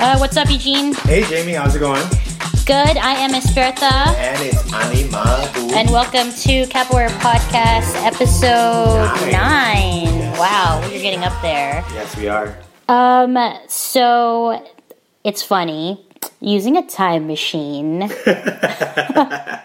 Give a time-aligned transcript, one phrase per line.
[0.00, 0.94] Uh, what's up, Eugene?
[0.94, 2.02] Hey Jamie, how's it going?
[2.66, 2.96] Good.
[2.98, 5.72] I am Esperta, And it's Animadu.
[5.72, 9.32] and welcome to Capoeira Podcast, episode Nine.
[9.32, 10.18] nine.
[10.18, 10.38] Yes.
[10.38, 11.84] Wow, we're getting up there.
[11.94, 12.56] yes, we are.
[12.88, 13.36] Um,
[13.68, 14.64] so
[15.24, 16.06] it's funny
[16.40, 19.62] using a time machine, The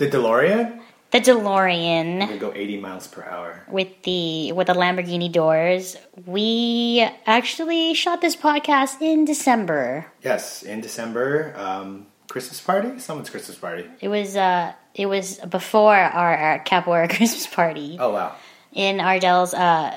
[0.00, 0.79] DeLorean?
[1.10, 2.28] The DeLorean.
[2.30, 3.64] We go 80 miles per hour.
[3.68, 5.96] with the with the Lamborghini doors.
[6.26, 10.06] We actually shot this podcast in December.
[10.22, 12.98] Yes, in December, um, Christmas party?
[13.00, 13.86] Someone's Christmas party.
[14.00, 18.34] It was uh it was before our, our Capoeira Christmas party Oh wow.
[18.72, 19.96] in Ardell's uh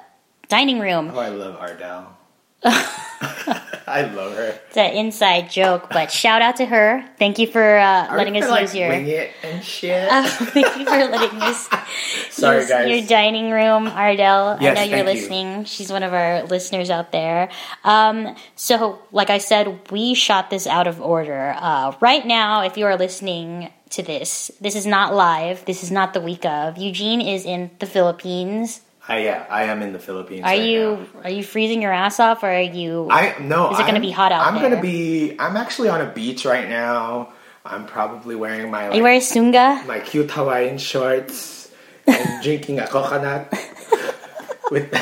[0.50, 1.12] dining room.
[1.14, 2.18] Oh, I love Ardell.
[3.86, 4.60] I love her.
[4.68, 7.04] It's an inside joke, but shout out to her.
[7.20, 10.10] Thank you for uh, letting us gonna, use like, your wing it and shit.
[10.10, 11.70] Uh, thank you for letting us
[12.32, 12.90] Sorry, use guys.
[12.90, 14.58] your dining room, Ardell.
[14.62, 15.22] Yes, I know you're thank you.
[15.22, 15.66] listening.
[15.66, 17.50] She's one of our listeners out there.
[17.84, 21.54] Um, so, like I said, we shot this out of order.
[21.58, 25.66] Uh, right now, if you are listening to this, this is not live.
[25.66, 26.78] This is not the week of.
[26.78, 28.82] Eugene is in the Philippines.
[29.06, 30.44] I, yeah, I am in the Philippines.
[30.44, 31.22] Are right you now.
[31.26, 33.10] are you freezing your ass off, or are you?
[33.12, 33.72] I no.
[33.72, 34.70] Is it gonna be hot out I'm there?
[34.70, 35.36] gonna be.
[35.40, 37.34] I'm actually on a beach right now.
[37.66, 39.86] I'm probably wearing my are like, you wearing sunga?
[39.88, 41.72] my cute Hawaiian shorts
[42.08, 43.52] and drinking a coconut
[44.72, 44.94] with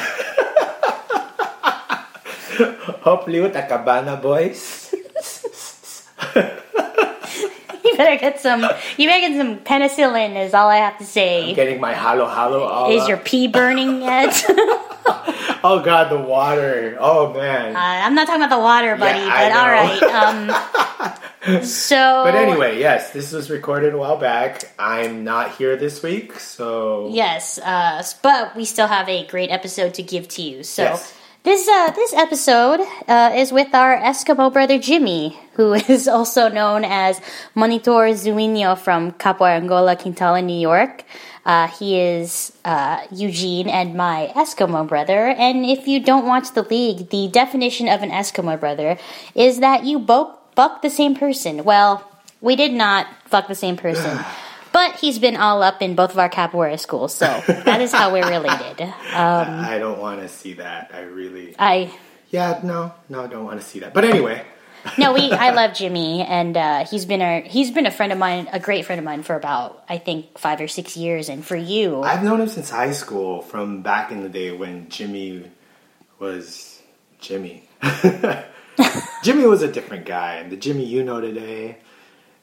[3.01, 4.93] hopefully with a cabana boys.
[7.83, 8.61] You better get some.
[8.97, 10.35] You better get some penicillin.
[10.43, 11.53] Is all I have to say.
[11.53, 13.09] Getting my halo halo Is up.
[13.09, 14.45] your pee burning yet?
[15.63, 16.97] Oh god, the water.
[16.99, 17.75] Oh man.
[17.75, 21.17] Uh, I'm not talking about the water, buddy, I but all right.
[21.51, 24.63] Um, so, but anyway, yes, this was recorded a while back.
[24.77, 29.95] I'm not here this week, so yes, uh, but we still have a great episode
[29.95, 30.63] to give to you.
[30.63, 30.83] So.
[30.83, 31.13] Yes.
[31.43, 36.85] This uh, this episode uh, is with our Eskimo brother Jimmy, who is also known
[36.85, 37.19] as
[37.55, 41.03] Monitor Zoinho from Capoeira Angola, Quintala, New York.
[41.43, 45.29] Uh, he is uh, Eugene and my Eskimo brother.
[45.29, 48.99] And if you don't watch the league, the definition of an Eskimo brother
[49.33, 51.63] is that you both fuck the same person.
[51.63, 52.07] Well,
[52.39, 54.23] we did not fuck the same person.
[54.71, 58.11] But he's been all up in both of our capoeira schools, so that is how
[58.13, 58.93] we're related.
[59.11, 60.91] Um, I don't want to see that.
[60.93, 61.93] I really I
[62.29, 62.93] Yeah, no.
[63.09, 63.93] No, I don't want to see that.
[63.93, 64.45] But anyway,
[64.97, 68.17] no, we I love Jimmy, and uh, he's been a he's been a friend of
[68.17, 71.27] mine, a great friend of mine for about I think five or six years.
[71.27, 74.87] And for you, I've known him since high school, from back in the day when
[74.89, 75.51] Jimmy
[76.17, 76.81] was
[77.19, 77.67] Jimmy.
[79.23, 81.79] Jimmy was a different guy, and the Jimmy you know today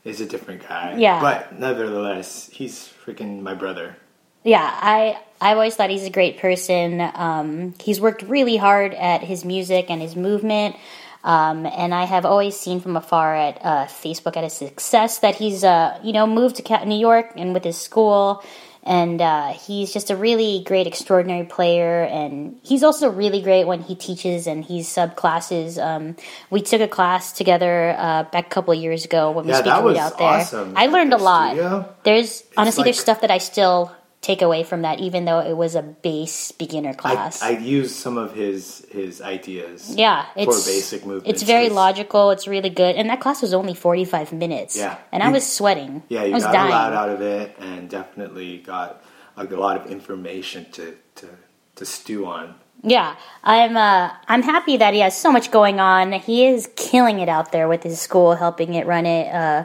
[0.05, 0.97] is a different guy.
[0.99, 1.21] Yeah.
[1.21, 3.97] But nevertheless, he's freaking my brother.
[4.45, 7.01] yeah, I I've always thought he's a great person.
[7.01, 10.77] Um, he's worked really hard at his music and his movement.
[11.25, 15.35] Um, and I have always seen from afar at uh, Facebook at his success that
[15.35, 18.43] he's, uh, you know, moved to New York and with his school,
[18.89, 22.05] and uh, he's just a really great, extraordinary player.
[22.05, 25.79] And he's also really great when he teaches and he's sub classes.
[25.79, 26.17] Um,
[26.49, 29.59] we took a class together uh, back a couple of years ago when we Yeah,
[29.59, 30.27] speak that and read was out there.
[30.27, 31.51] awesome I learned a lot.
[31.51, 31.95] studio.
[32.05, 35.75] There's honestly there's stuff that I still take away from that, even though it was
[35.75, 37.41] a base beginner class.
[37.43, 39.95] I used some of his his ideas.
[39.95, 42.31] yeah, it's basic movements, It's very logical.
[42.31, 44.77] It's really good, and that class was only forty five minutes.
[44.77, 44.99] Yeah.
[45.13, 46.03] and I was sweating.
[46.09, 46.73] Yeah, I you was got dying.
[46.73, 49.03] a lot out of it, and definitely got
[49.37, 51.29] a lot of information to to,
[51.77, 52.55] to stew on.
[52.83, 53.77] Yeah, I'm.
[53.77, 56.13] Uh, I'm happy that he has so much going on.
[56.13, 59.65] He is killing it out there with his school, helping it run it uh,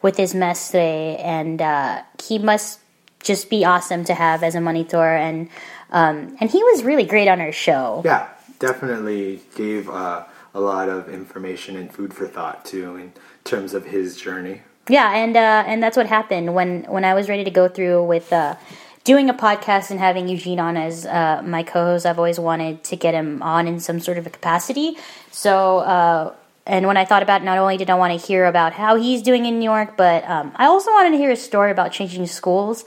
[0.00, 2.78] with his mestre, and uh, he must
[3.22, 5.16] just be awesome to have as a monitor.
[5.16, 5.48] And
[5.90, 8.02] um, and he was really great on our show.
[8.04, 8.28] Yeah,
[8.58, 10.24] definitely gave uh,
[10.54, 13.12] a lot of information and food for thought too in
[13.44, 14.62] terms of his journey.
[14.88, 18.04] Yeah, and uh, and that's what happened when when I was ready to go through
[18.04, 18.56] with uh,
[19.04, 22.06] doing a podcast and having Eugene on as uh, my co-host.
[22.06, 24.96] I've always wanted to get him on in some sort of a capacity.
[25.30, 25.78] So.
[25.78, 26.34] Uh,
[26.64, 28.94] and when I thought about it, not only did I want to hear about how
[28.94, 31.90] he's doing in New York, but um, I also wanted to hear a story about
[31.90, 32.84] changing schools.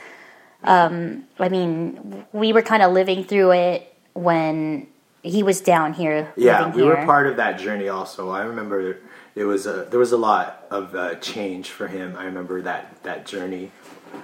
[0.66, 4.88] Um, I mean, we were kind of living through it when
[5.22, 6.32] he was down here.
[6.36, 6.98] Yeah, we here.
[6.98, 8.30] were part of that journey also.
[8.30, 8.98] I remember
[9.36, 12.16] it was a, there was a lot of uh, change for him.
[12.18, 13.72] I remember that that journey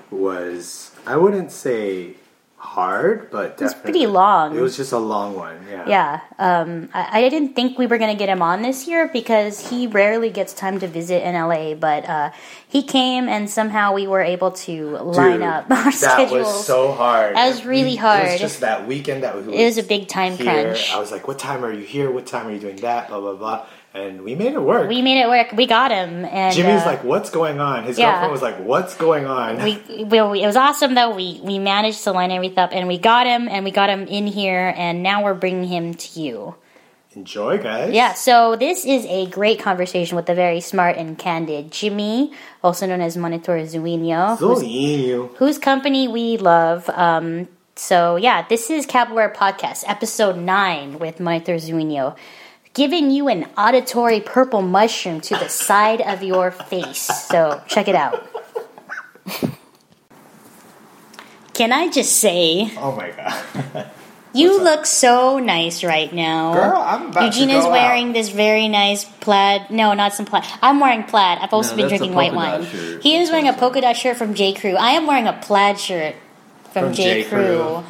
[0.09, 2.15] was I wouldn't say
[2.61, 4.55] hard, but was pretty long.
[4.55, 5.57] It was just a long one.
[5.69, 5.85] Yeah.
[5.87, 9.09] Yeah, um, I, I didn't think we were going to get him on this year
[9.11, 11.73] because he rarely gets time to visit in LA.
[11.73, 12.31] But uh,
[12.67, 15.91] he came, and somehow we were able to line Dude, up our schedule.
[15.91, 16.31] that schedules.
[16.47, 17.35] was so hard.
[17.35, 18.27] That was really It hard.
[18.31, 20.63] was just that weekend that we it was a big time here.
[20.73, 20.93] crunch.
[20.93, 22.11] I was like, "What time are you here?
[22.11, 23.65] What time are you doing that?" Blah blah blah.
[23.93, 24.87] And we made it work.
[24.87, 25.51] We made it work.
[25.51, 28.11] We got him, and Jimmy's uh, like, "What's going on?" His yeah.
[28.11, 31.13] girlfriend was like, "What's going on?" we, we, we- it was awesome though.
[31.13, 34.07] We we managed to line everything up, and we got him, and we got him
[34.07, 36.55] in here, and now we're bringing him to you.
[37.13, 37.93] Enjoy, guys.
[37.93, 42.31] Yeah, so this is a great conversation with the very smart and candid Jimmy,
[42.63, 46.89] also known as Monitor Zoinho, whose, whose company we love.
[46.89, 52.15] Um, so yeah, this is Capoeira Podcast, episode nine with Monitor Zoinho,
[52.73, 56.99] giving you an auditory purple mushroom to the side of your face.
[57.27, 58.27] So check it out.
[61.53, 63.87] Can I just say, Oh my god.
[64.33, 66.53] you look so nice right now.
[66.53, 68.13] Girl, I'm about Eugene to is wearing out.
[68.13, 69.69] this very nice plaid.
[69.69, 70.45] No, not some plaid.
[70.61, 71.39] I'm wearing plaid.
[71.39, 72.65] I've also No, been drinking white wine.
[72.65, 73.03] shirt.
[73.03, 74.53] He is wearing a polka dot shirt from J.
[74.53, 74.75] Crew.
[74.75, 76.15] I am wearing a plaid shirt
[76.71, 77.23] from, From J.
[77.23, 77.29] J.
[77.29, 77.83] Crew.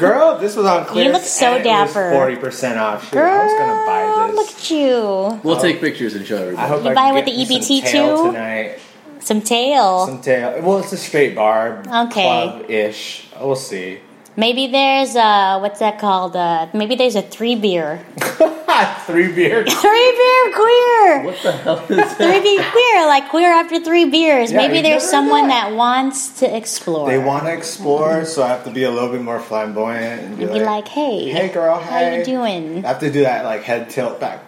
[0.00, 1.06] Girl, this was on clearance.
[1.06, 2.10] You look so and dapper.
[2.12, 3.04] Forty percent off.
[3.04, 4.56] Shoot, Girl, I was gonna buy look this.
[4.64, 5.40] at you.
[5.44, 6.56] We'll take pictures and show everybody.
[6.58, 6.70] I everybody.
[6.74, 8.26] hope You I buy can with get the me some EBT too?
[8.32, 8.78] tonight.
[9.20, 10.06] Some tail.
[10.06, 10.62] Some tail.
[10.62, 11.82] Well, it's a straight bar.
[12.06, 12.22] Okay.
[12.22, 13.28] Club ish.
[13.38, 14.00] We'll see.
[14.36, 16.34] Maybe there's a what's that called?
[16.36, 18.04] Uh, maybe there's a three beer.
[19.06, 19.64] Three beer.
[19.68, 21.22] three beer queer.
[21.24, 22.16] What the hell is that?
[22.16, 24.50] Three beer queer, like queer after three beers.
[24.52, 25.70] Yeah, Maybe there's someone that?
[25.70, 27.08] that wants to explore.
[27.08, 30.38] They want to explore, so I have to be a little bit more flamboyant and
[30.38, 32.84] be, be like, hey, "Hey, girl, how hey." you doing?
[32.84, 34.40] I have to do that like head tilt back.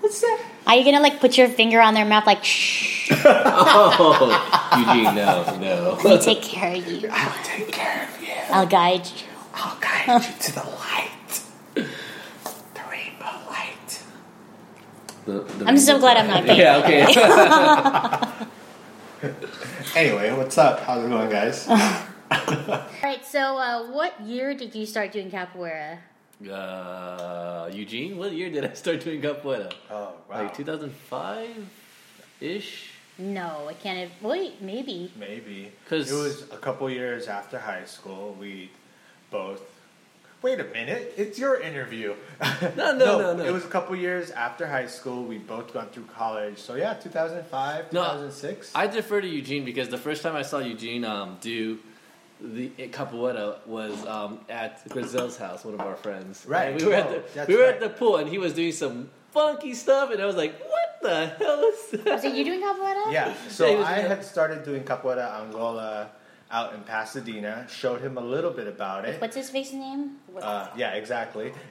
[0.00, 0.40] What's that?
[0.66, 3.10] Are you gonna like put your finger on their mouth like shh?
[3.24, 5.98] Oh, Eugene, no, no.
[6.04, 7.08] Let me take care of you.
[7.10, 8.28] I'll take care of you.
[8.50, 9.26] I'll guide you.
[9.54, 11.42] I'll guide you to the light.
[11.74, 14.02] The rainbow light.
[15.30, 16.58] The- the I'm so glad I'm not paying.
[16.64, 18.46] Yeah, okay.
[19.96, 20.80] Anyway, what's up?
[20.80, 21.66] How's it going, guys?
[21.68, 23.24] All right.
[23.24, 25.98] So, uh, what year did you start doing capoeira?
[26.50, 29.70] uh, Eugene, what year did I start doing capoeira?
[29.90, 30.44] oh, right.
[30.44, 31.68] Like 2005
[32.40, 32.90] ish?
[33.18, 33.98] No, I can't.
[33.98, 35.12] Have, wait, maybe.
[35.18, 35.72] Maybe.
[35.84, 38.36] Because it was a couple years after high school.
[38.40, 38.70] We
[39.30, 39.60] both.
[40.42, 42.14] Wait a minute, it's your interview.
[42.76, 43.44] No, no, no, no.
[43.44, 45.24] It was a couple years after high school.
[45.24, 46.58] We both gone through college.
[46.58, 48.72] So yeah, 2005, No, 2006.
[48.74, 51.78] I defer to Eugene because the first time I saw Eugene um, do
[52.40, 56.44] the capoeira was um, at Grizel's house, one of our friends.
[56.46, 56.70] Right.
[56.72, 57.74] And we were Oh, at the we were right.
[57.74, 60.98] at the pool, and he was doing some funky stuff, and I was like, "What
[61.02, 63.12] the hell is that?" So you doing capoeira?
[63.12, 63.34] yeah.
[63.50, 66.08] So Yeah, I had started doing capoeira Angola
[66.50, 67.66] out in Pasadena.
[67.68, 69.20] Showed him a little bit about it.
[69.20, 70.16] What's his face name?
[70.40, 71.52] Uh, yeah, exactly.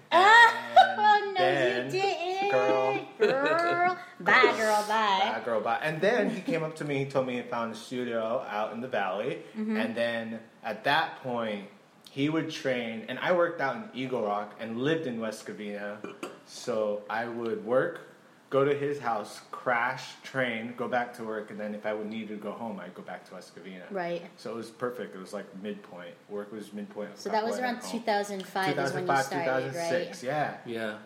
[1.02, 2.52] Oh no, then- you didn't.
[2.52, 3.00] Girl.
[3.20, 3.98] girl.
[4.20, 4.86] Bye, girl.
[4.88, 5.32] Bye.
[5.36, 5.80] Bye, girl, bye.
[5.82, 6.98] And then he came up to me.
[7.00, 9.40] He told me he found a studio out in the valley.
[9.58, 9.78] Mm-hmm.
[9.78, 11.68] And then at that point,
[12.12, 13.06] he would train.
[13.08, 15.98] And I worked out in Eagle Rock and lived in West Covina.
[16.46, 18.09] So I would work,
[18.50, 21.52] go to his house, crash, train, go back to work.
[21.52, 23.84] And then if I would need to go home, I'd go back to West Covina.
[23.92, 24.24] Right.
[24.38, 25.16] So it was perfect.
[25.16, 26.16] It was like midpoint.
[26.30, 27.18] Work was midpoint.
[27.18, 28.00] So that was around at home.
[28.00, 30.24] 2005 is when you 2005, started, 2006.
[30.24, 30.58] Yeah.
[30.66, 30.98] Yeah.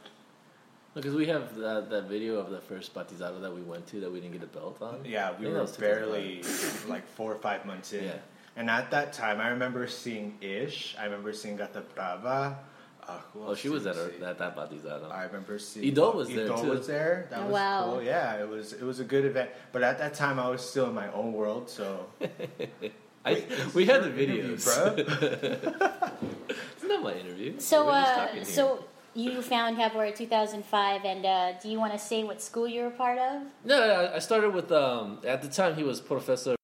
[0.94, 4.12] Because we have that, that video of the first batizado that we went to that
[4.12, 5.00] we didn't get a belt on.
[5.04, 5.80] Yeah, we think were that was 2005.
[5.80, 6.44] barely
[6.88, 8.06] like four or five months in.
[8.06, 8.14] Yeah.
[8.56, 10.96] And at that time, I remember seeing Ish.
[11.00, 12.60] I remember seeing Gata Brava.
[13.08, 14.24] Uh, who Oh, she did was we at, her, see?
[14.24, 15.12] at that batizado.
[15.12, 16.70] I remember seeing Idol was there, Idol too.
[16.70, 17.28] was there.
[17.30, 17.86] That Oh, was wow.
[17.92, 18.04] cool.
[18.04, 19.50] Yeah, it was it was a good event.
[19.74, 21.70] But at that time, I was still in my own world.
[21.70, 22.06] So
[23.26, 23.44] I,
[23.74, 24.64] we had the Interview, videos.
[24.68, 24.94] bruh.
[26.50, 27.60] it's not my interview.
[27.60, 28.84] So, uh, so
[29.16, 32.90] you found capoeira 2005, and uh, do you want to say what school you were
[32.90, 33.44] part of?
[33.64, 35.20] No, I- I started with um.
[35.26, 36.56] At the time, he was professor.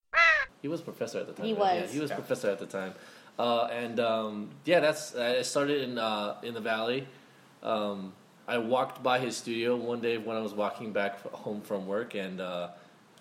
[0.61, 1.45] He was professor at the time.
[1.45, 1.59] He right?
[1.81, 1.89] was.
[1.89, 2.15] Yeah, he was Yeah.
[2.17, 2.93] professor at the time,
[3.39, 5.15] uh, and um, yeah, that's.
[5.15, 7.07] I started in uh, in the valley.
[7.63, 8.11] Um,
[8.47, 12.15] I walked by his studio one day when I was walking back home from work,
[12.15, 12.69] and uh,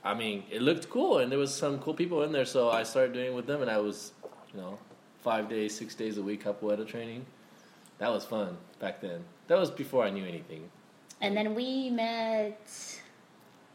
[0.03, 2.83] I mean, it looked cool, and there was some cool people in there, so I
[2.83, 4.13] started doing it with them, and I was,
[4.53, 4.79] you know,
[5.21, 7.25] five days, six days a week capoeira training.
[7.99, 9.25] That was fun back then.
[9.47, 10.69] That was before I knew anything.
[11.21, 12.61] And then we met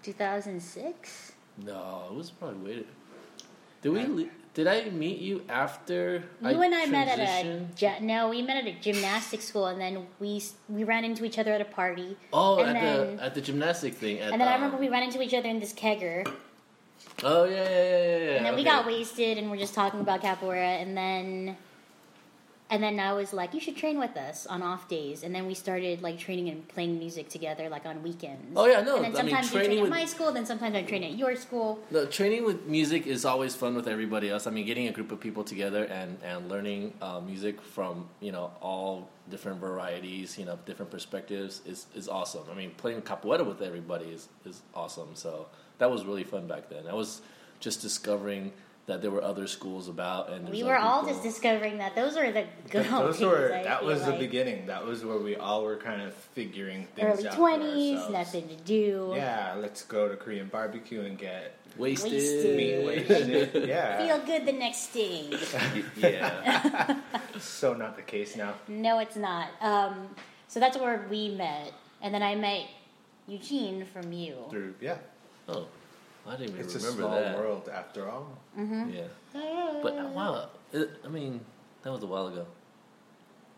[0.01, 1.33] 2006.
[1.65, 2.83] No, it was probably way.
[3.81, 4.29] Did we?
[4.53, 6.23] Did I meet you after?
[6.41, 10.05] You and I met at a no, we met at a gymnastics school, and then
[10.19, 12.15] we we ran into each other at a party.
[12.31, 14.19] Oh, at then- the at the gymnastic thing.
[14.19, 16.27] At, And then I um, remember we ran into each other in this kegger,
[17.23, 18.17] Oh yeah, yeah, yeah, yeah.
[18.17, 18.37] yeah.
[18.37, 21.57] and then we got wasted, and we're just talking about capoeira, and then
[22.73, 25.21] And then I was like, you should train with us on off days.
[25.21, 28.51] And then we started like training and playing music together, like on weekends.
[28.55, 30.43] Oh, yeah, no, And then I mean, sometimes you train at with- my school, then
[30.47, 31.79] sometimes I train at your school.
[31.91, 34.47] The training with music is always fun with everybody else.
[34.47, 38.31] I mean, getting a group of people together and, and learning uh, music from you
[38.31, 42.45] know all different varieties, you know, different perspectives is, is awesome.
[42.51, 45.09] I mean, playing capoeira with everybody is, is awesome.
[45.13, 45.45] So
[45.77, 46.87] that was really fun back then.
[46.89, 47.21] I was
[47.59, 48.51] just discovering
[48.85, 51.13] that there were other schools about, and We were all people.
[51.13, 53.27] just discovering that those are the good old Those days.
[53.27, 54.65] were that feel was the beginning.
[54.67, 58.13] That was where we all were kind of figuring things Early out for twenties, ourselves.
[58.13, 59.13] nothing to do.
[59.15, 62.11] Yeah, let's go to Korean barbecue and get wasted.
[62.11, 62.57] Wasted.
[62.57, 63.65] meat wasted.
[63.67, 65.31] Yeah, Feel good the next day.
[65.97, 66.99] yeah.
[67.39, 68.53] so not the case now.
[68.67, 69.47] no, it's not.
[69.61, 70.09] Um,
[70.49, 71.71] so that's where we met,
[72.01, 72.65] and then I met
[73.27, 74.35] Eugene from you.
[74.49, 74.97] Through yeah,
[75.47, 75.67] Oh,
[76.27, 77.37] I didn't even it's a remember small that.
[77.37, 78.37] world after all.
[78.57, 79.07] Yeah.
[79.33, 81.41] But uh, wow, it, I mean,
[81.83, 82.45] that was a while ago.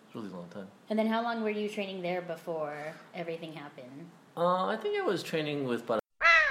[0.07, 0.67] It's really a really long time.
[0.89, 4.07] And then how long were you training there before everything happened?
[4.35, 5.99] Uh, I think I was training with Para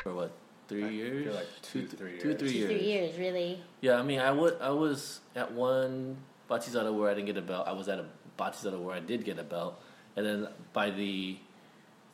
[0.03, 0.33] for what
[0.69, 1.25] three I years?
[1.25, 2.39] feel like two, three two, years.
[2.41, 2.71] three Two, years.
[2.71, 3.63] three years, really.
[3.81, 4.57] Yeah, I mean, I would.
[4.61, 6.17] I was at one
[6.49, 7.67] batizado where I didn't get a belt.
[7.67, 8.05] I was at a
[8.39, 9.81] batizado where I did get a belt,
[10.17, 11.39] and then by the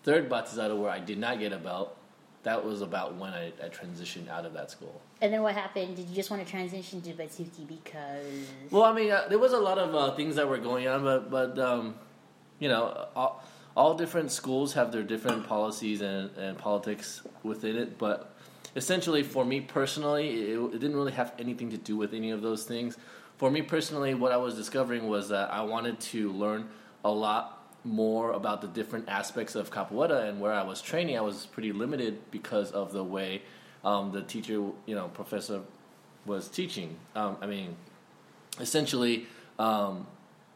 [0.05, 1.97] third batizado where I did not get a belt,
[2.43, 5.01] that was about when I, I transitioned out of that school.
[5.21, 5.97] And then what happened?
[5.97, 8.25] Did you just want to transition to Batuque because
[8.71, 11.03] Well, I mean, uh, there was a lot of uh, things that were going on,
[11.03, 11.95] but but um,
[12.59, 13.45] you know, all,
[13.77, 17.99] all different schools have their different policies and, and politics within it.
[17.99, 18.35] But
[18.75, 22.43] essentially, for me personally, it, it didn't really have anything to do with any of
[22.43, 22.97] those things.
[23.37, 26.69] For me personally, what I was discovering was that I wanted to learn
[27.05, 31.23] a lot more about the different aspects of capoeira, and where I was training, I
[31.23, 33.43] was pretty limited because of the way
[33.85, 35.63] um, the teacher, you know, professor
[36.27, 36.97] was teaching.
[37.15, 37.77] Um, I mean,
[38.59, 39.27] essentially,
[39.59, 40.07] um,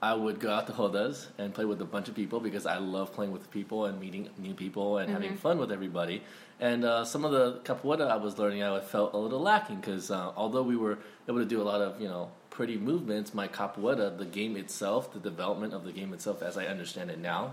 [0.03, 2.77] I would go out to rodas and play with a bunch of people because I
[2.77, 6.23] love playing with people and meeting new people and having fun with everybody.
[6.61, 10.11] And uh, some of the capoeira I was learning, I felt a little lacking because
[10.11, 13.49] uh, although we were able to do a lot of you know pretty movements, my
[13.49, 17.53] capoeira, the game itself, the development of the game itself, as I understand it now,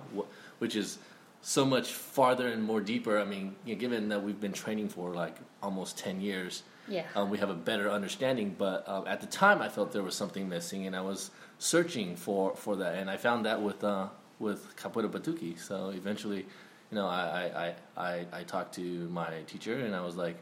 [0.59, 0.99] which is
[1.41, 3.19] so much farther and more deeper.
[3.19, 7.05] I mean, you know, given that we've been training for like almost ten years, Yeah.
[7.15, 8.55] um, we have a better understanding.
[8.57, 12.15] But um, at the time, I felt there was something missing, and I was searching
[12.15, 14.07] for, for that, and I found that with uh,
[14.39, 15.57] with Capoeira Batuque.
[15.59, 16.41] So eventually,
[16.91, 20.37] you know, I I, I, I I talked to my teacher, and I was like,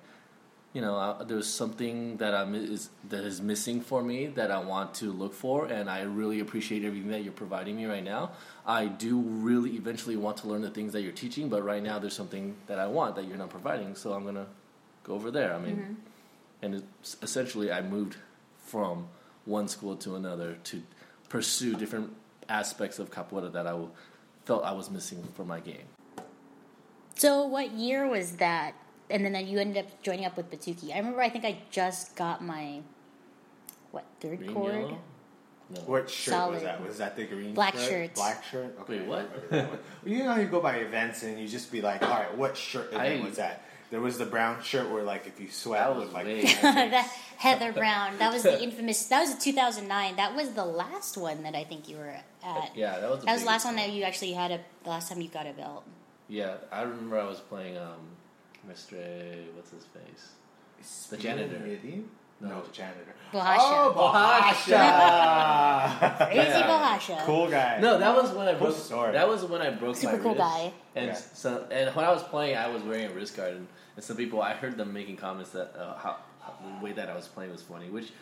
[0.74, 4.60] you know, uh, there's something that I'm is that is missing for me that I
[4.60, 8.32] want to look for, and I really appreciate everything that you're providing me right now.
[8.66, 11.98] I do really eventually want to learn the things that you're teaching, but right now
[11.98, 14.46] there's something that I want that you're not providing, so I'm gonna
[15.04, 15.56] go over there.
[15.56, 15.98] I mean,
[16.62, 18.18] and it's, essentially, I moved
[18.66, 19.08] from
[19.46, 20.84] one school to another to
[21.30, 22.16] pursue different
[22.48, 23.76] aspects of capoeira that I
[24.46, 25.88] felt I was missing for my game.
[27.16, 28.76] So what year was that?
[29.10, 30.94] And then you ended up joining up with Batuque.
[30.94, 32.82] I remember I think I just got my
[33.92, 34.74] what third Green, cord.
[34.76, 34.98] yellow?
[35.72, 35.82] No.
[35.82, 36.54] What shirt Solid.
[36.56, 36.84] was that?
[36.88, 37.90] Was that the green Black shirt?
[37.90, 38.16] shirt.
[38.16, 38.76] Black shirt.
[38.82, 39.00] Okay.
[39.00, 39.52] Wait, what?
[39.52, 39.70] well,
[40.04, 42.58] you know, how you go by events and you just be like, all right, what
[42.58, 43.66] shirt event I- was that?
[43.92, 46.44] There was the brown shirt where, like, if you sweat, That it was like way-
[46.62, 48.20] that Heather Brown.
[48.20, 49.04] That was the infamous.
[49.08, 50.16] That was 2009.
[50.18, 52.72] That was the last one that I think you were at.
[52.76, 53.20] Yeah, that was.
[53.22, 54.60] the That was the last biggest one that you actually had a.
[54.84, 55.86] The last time you got a belt.
[56.28, 57.98] Yeah, I remember I was playing um,
[58.70, 59.46] Mr.
[59.56, 61.10] What's his face?
[61.10, 61.60] The janitor.
[61.60, 62.10] Medium?
[62.42, 62.50] No.
[62.50, 63.14] No, the janitor.
[63.34, 63.58] Borracha.
[63.60, 66.18] Oh, Borracha!
[66.28, 66.70] Crazy Yeah.
[66.70, 67.26] Borracha.
[67.26, 67.80] cool guy.
[67.82, 68.78] No, that was when I Cool broke.
[68.78, 69.12] story.
[69.12, 70.40] That was when I broke Super my cool wrist.
[70.40, 70.72] guy.
[70.96, 71.14] And Yeah.
[71.16, 74.16] so, and when I was playing, I was wearing a wrist guard, and, and some
[74.16, 77.28] people I heard them making comments that uh, how, how the way that I was
[77.28, 78.14] playing was funny, which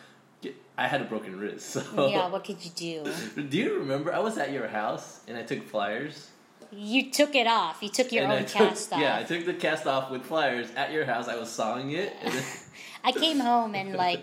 [0.77, 1.69] I had a broken wrist.
[1.73, 2.27] So Yeah.
[2.29, 3.43] What could you do?
[3.49, 4.11] do you remember?
[4.13, 6.29] I was at your house and I took flyers.
[6.71, 7.81] You took it off.
[7.81, 8.99] You took your and own took, cast off.
[8.99, 11.27] Yeah, I took the cast off with flyers at your house.
[11.27, 12.13] I was sawing it.
[12.21, 12.43] And then,
[13.03, 14.21] I came home and like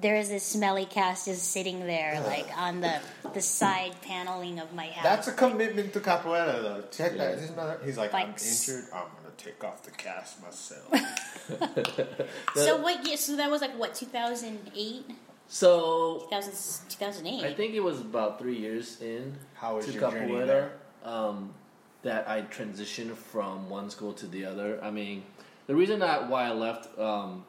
[0.00, 3.00] there is this smelly cast just sitting there like on the
[3.32, 5.02] the side paneling of my house.
[5.02, 6.84] That's a commitment to capoeira, though.
[6.92, 7.18] Check Yeah.
[7.18, 7.34] that.
[7.36, 8.68] This is another- He's like, Bikes.
[8.68, 8.90] I'm injured.
[8.94, 10.88] I'm gonna take off the cast myself.
[12.54, 15.04] so what Yeah, So that was like what 2008,
[15.48, 17.44] so 2000, 2008.
[17.44, 20.72] I think it was about three years in How was to your journey capoeira there?
[21.06, 21.54] Um,
[22.02, 24.78] that I transitioned from one school to the other.
[24.82, 25.22] I mean,
[25.66, 27.44] the reason that why I left um,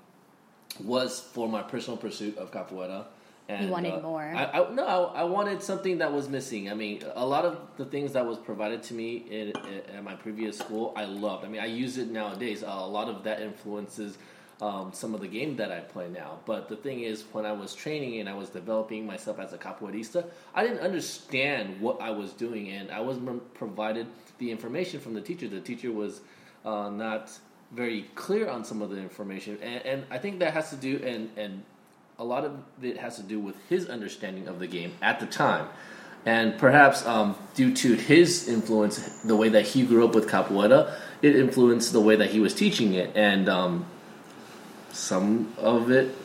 [0.84, 3.06] was for my personal pursuit of capoeira.
[3.50, 4.22] And, You wanted uh, more.
[4.22, 6.70] I, I, no, I, I wanted something that was missing.
[6.70, 10.04] I mean, a lot of the things that was provided to me in, in, at
[10.04, 11.46] my previous school, I loved.
[11.46, 12.64] I mean, I use it nowadays.
[12.64, 14.18] Uh, a lot of that influences
[14.62, 16.40] um, some of the game that I play now.
[16.46, 19.58] But the thing is, when I was training and I was developing myself as a
[19.58, 24.08] capoeirista, I didn't understand what I was doing, and I wasn't provided
[24.40, 25.48] the information from the teacher.
[25.48, 26.22] The teacher was
[26.66, 27.32] uh, not
[27.72, 31.02] very clear on some of the information, and, and I think that has to do
[31.04, 31.64] and and
[32.20, 35.26] a lot of it has to do with his understanding of the game at the
[35.26, 35.68] time.
[36.26, 40.94] And perhaps um, due to his influence, the way that he grew up with capoeira,
[41.22, 43.16] it influenced the way that he was teaching it.
[43.16, 43.86] And um,
[44.92, 46.16] some of it,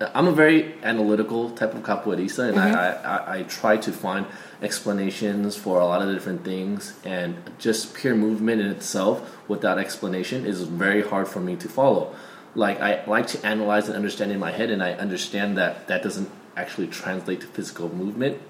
[0.00, 2.76] I'm a very analytical type of capoeirista, and mm-hmm.
[2.76, 4.26] I, I, I try to find
[4.60, 6.94] explanations for a lot of different things.
[7.04, 12.14] And just pure movement in itself without explanation is very hard for me to follow
[12.54, 16.02] like I like to analyze and understand in my head, and I understand that that
[16.02, 18.40] doesn't actually translate to physical movement.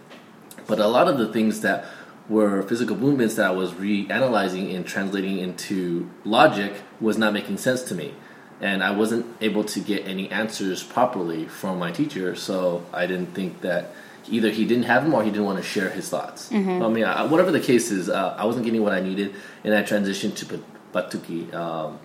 [0.67, 1.85] But a lot of the things that
[2.29, 7.83] were physical movements that I was reanalyzing and translating into logic was not making sense
[7.85, 8.15] to me.
[8.63, 13.35] And I wasn't able to get any answers properly from my teacher, so I didn't
[13.35, 13.93] think that
[14.31, 16.51] either he didn't have them or he didn't want to share his thoughts.
[16.53, 19.75] I mean, I, whatever the case is, uh, I wasn't getting what I needed, and
[19.75, 20.61] I transitioned to
[20.95, 21.99] Batuque um,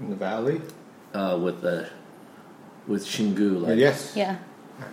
[0.00, 0.60] In the valley?
[1.14, 1.84] uh, with uh,
[2.86, 4.14] with Shingu, like yes.
[4.16, 4.38] Yeah.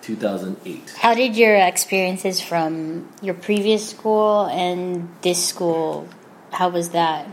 [0.01, 0.93] 2008.
[0.99, 6.07] How did your experiences from your previous school and this school?
[6.51, 7.27] How was that?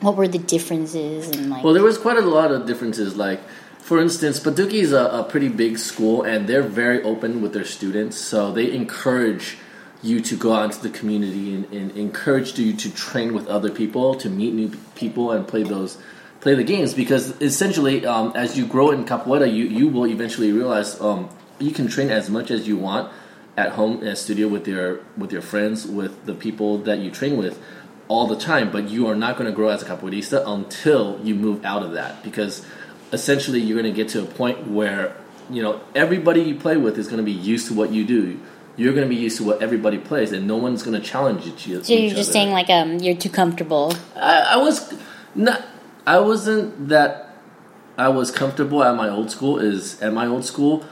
[0.00, 1.62] What were the differences and like?
[1.62, 3.16] Well, there was quite a lot of differences.
[3.16, 3.40] Like,
[3.78, 7.64] for instance, Batuque is a, a pretty big school, and they're very open with their
[7.64, 8.16] students.
[8.16, 9.58] So they encourage
[10.02, 13.70] you to go out into the community and, and encourage you to train with other
[13.70, 15.98] people, to meet new people, and play those
[16.40, 16.94] play the games.
[16.94, 21.28] Because essentially, um, as you grow in capoeira, you you will eventually realize um,
[21.58, 23.12] you can train as much as you want
[23.56, 27.10] at home in a studio with your with your friends, with the people that you
[27.10, 27.60] train with
[28.10, 31.32] all the time, but you are not going to grow as a capoeirista until you
[31.32, 32.66] move out of that because
[33.12, 35.16] essentially you're going to get to a point where
[35.48, 38.38] you know everybody you play with is going to be used to what you do.
[38.76, 41.46] You're going to be used to what everybody plays, and no one's going to challenge
[41.46, 41.84] you.
[41.84, 42.32] so you're just other.
[42.32, 43.94] saying like um you're too comfortable.
[44.16, 44.92] I, I was
[45.36, 45.64] not.
[46.04, 47.36] I wasn't that.
[47.96, 49.60] I was comfortable at my old school.
[49.60, 50.84] Is at my old school,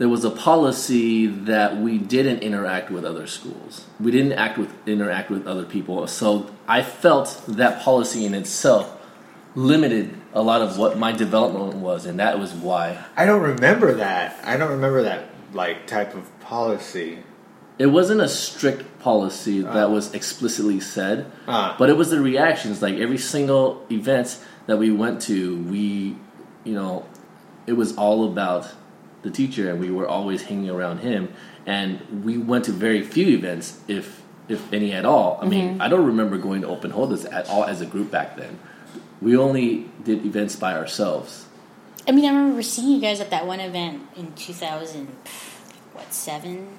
[0.00, 3.84] there was a policy that we didn't interact with other schools.
[4.00, 6.06] We didn't act with interact with other people.
[6.06, 8.96] So I felt that policy in itself
[9.54, 13.92] limited a lot of what my development was, and that was why I don't remember
[13.96, 14.40] that.
[14.42, 17.18] I don't remember that like type of policy.
[17.78, 21.74] it wasn't a strict policy that was explicitly said, Ah.
[21.78, 22.80] but it was the reactions.
[22.82, 26.16] Like every single event that we went to, we,
[26.64, 27.04] you know,
[27.66, 28.68] it was all about
[29.22, 31.32] the teacher, and we were always hanging around him.
[31.66, 35.38] And we went to very few events, if if any at all.
[35.40, 35.82] I mean, mm-hmm.
[35.82, 38.58] I don't remember going to open rodas at all as a group back then.
[39.22, 41.46] We only did events by ourselves.
[42.08, 45.06] I mean, I remember seeing you guys at that one event in 2000,
[45.92, 46.78] what seven?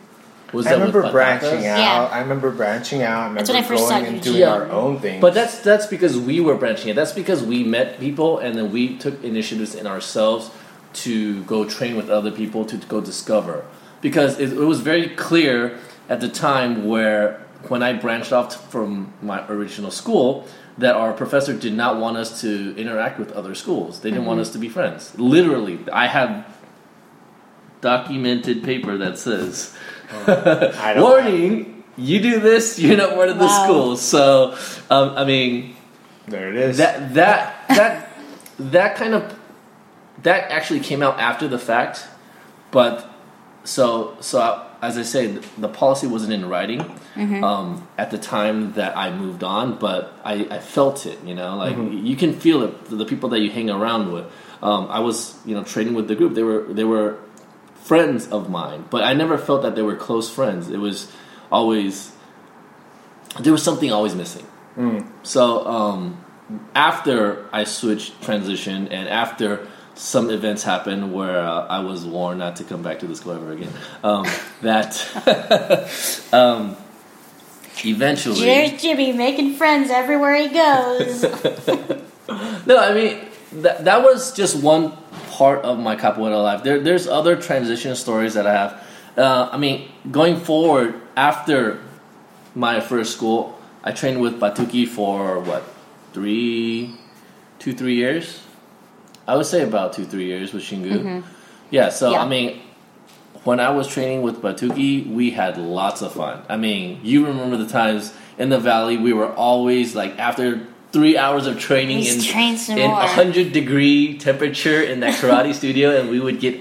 [0.51, 1.79] Was I that with remember branching out.
[1.79, 2.09] Yeah.
[2.11, 3.19] I remember branching out.
[3.19, 4.33] I remember That's when I first saw going and Eugene.
[4.33, 5.21] doing our own thing.
[5.21, 6.95] But that's that's because we were branching it.
[6.95, 10.51] That's because we met people and then we took initiatives in ourselves
[10.93, 13.65] to go train with other people to go discover.
[14.01, 15.77] Because it, it was very clear
[16.09, 21.53] at the time where when I branched off from my original school that our professor
[21.53, 23.99] did not want us to interact with other schools.
[24.01, 25.17] They didn't want us to be friends.
[25.19, 26.45] Literally, I have
[27.81, 29.75] documented paper that says
[30.27, 33.63] I don't warning you do this you're not part of the Wow.
[33.63, 34.55] school so
[34.91, 35.75] um, i mean
[36.27, 36.77] There it is.
[36.77, 38.09] that that that
[38.59, 39.35] that kind of
[40.23, 42.05] that actually came out after the fact
[42.71, 43.09] but
[43.63, 46.81] so so as i say the policy wasn't in writing
[47.43, 51.57] um, at the time that i moved on but i, I felt it you know
[51.57, 54.25] like you can feel it the people that you hang around with.
[54.63, 56.33] Um, i was you know trading with the group.
[56.35, 57.17] They were they were
[57.75, 60.69] friends of mine but i never felt that they were close friends.
[60.69, 61.11] It was
[61.51, 62.11] always
[63.39, 64.45] there was something always missing.
[65.23, 66.23] So um,
[66.75, 69.67] after I switched transition and after
[70.01, 73.33] some events happened where uh, I was warned not to come back to the school
[73.33, 73.71] ever again,
[74.03, 74.25] um,
[74.61, 74.97] that
[76.33, 76.75] um,
[77.85, 78.41] eventually.
[78.41, 81.25] There's Jimmy making friends everywhere he goes.
[82.65, 83.19] No, I mean
[83.53, 84.93] that that was just one
[85.31, 86.63] part of my capoeira life.
[86.63, 88.87] There, there's other transition stories that I have.
[89.17, 91.81] Uh, I mean, going forward after
[92.55, 95.63] my first school, I trained with Batuque for what
[96.13, 96.95] three,
[97.59, 98.39] two, three years.
[99.27, 101.23] I would say about two, three years with Shingu.
[101.69, 102.21] Yeah, so Yeah.
[102.23, 102.61] I mean,
[103.43, 106.41] when I was training with Batuque, we had lots of fun.
[106.49, 111.17] I mean, you remember the times in the valley we were always like after three
[111.17, 116.19] hours of training He's in in hundred degree temperature in that karate studio, and we
[116.19, 116.59] would get.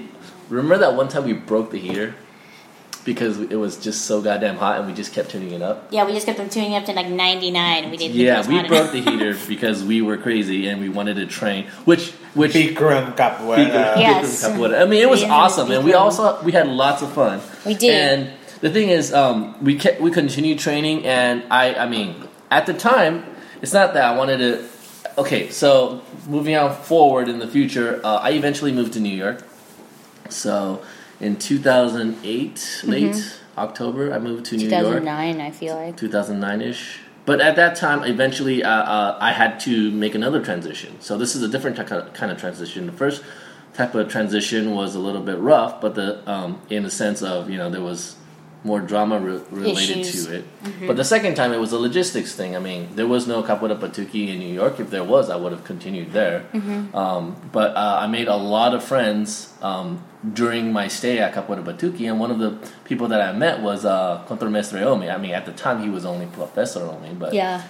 [0.49, 2.15] Remember that one time we broke the heater
[3.11, 5.89] because it was just so goddamn hot, and we just kept turning it up.
[5.91, 8.55] Yeah, we just kept them tuning up to like 99 we didn't Yeah, was we
[8.55, 12.53] hot broke the heater because we were crazy and we wanted to train, which which
[12.53, 13.97] Bikram Capoeira.
[13.99, 14.45] Yes.
[14.45, 17.41] I mean, it was We ended awesome, and we also we had lots of fun.
[17.67, 17.91] We did.
[17.91, 22.15] And the thing is, um, we kept we continued training, and I I mean,
[22.49, 23.25] at the time,
[23.61, 24.69] it's not that I wanted to.
[25.19, 29.43] Okay, so moving on forward in the future, uh, I eventually moved to New York.
[30.29, 30.81] So
[31.21, 34.83] in 2008, late October, I moved to New York.
[34.83, 35.97] 2009, I feel like.
[35.97, 37.01] 2009 ish.
[37.27, 41.01] But at that time, eventually, uh, uh, I had to make another transition.
[41.01, 42.87] So this is a different kind of transition.
[42.87, 43.23] The first
[43.75, 47.51] type of transition was a little bit rough, but the um, in the sense of
[47.51, 48.17] you know there was
[48.63, 50.27] more drama re- related Issues.
[50.27, 50.45] to it.
[50.87, 52.55] But the second time, it was a logistics thing.
[52.55, 54.79] I mean, there was no Capoeira Batuque in New York.
[54.79, 56.45] If there was, I would have continued there.
[56.93, 61.65] Um, but uh, I made a lot of friends um, during my stay at Capoeira
[61.65, 65.09] Batuque, and one of the people that I met was uh, Contramestre Omi.
[65.09, 67.63] I mean, at the time, he was only Professor Omi, but Yeah.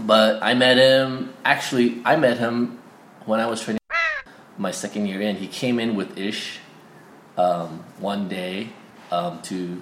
[0.00, 1.34] but I met him.
[1.44, 2.78] Actually, I met him
[3.26, 3.80] when I was training
[4.58, 5.36] my second year in.
[5.36, 6.60] He came in with Ish
[7.36, 8.70] um, one day
[9.14, 9.80] um, to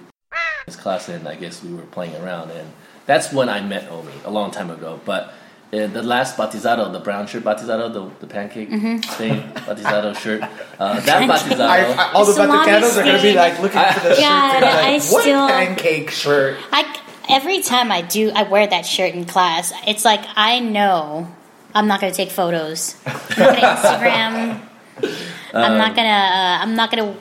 [0.65, 2.67] his class, and I guess we were playing around, and
[3.05, 4.99] that's when I met Omi a long time ago.
[5.03, 5.33] But
[5.73, 10.41] uh, the last batizado, the brown shirt batizado, the, the pancake thing batizado shirt,
[10.79, 11.59] uh, that batizado.
[11.61, 14.23] I, I, all the The are going to be like looking I- for the shirt.
[14.23, 16.57] God, like, I what still- pancake shirt?
[16.71, 19.73] I, every time I do, I wear that shirt in class.
[19.87, 21.27] It's like I know
[21.73, 22.95] I'm not going to take photos.
[23.05, 24.61] I'm not going to Instagram.
[25.55, 26.09] I'm not gonna.
[26.09, 27.15] Uh, I'm not gonna.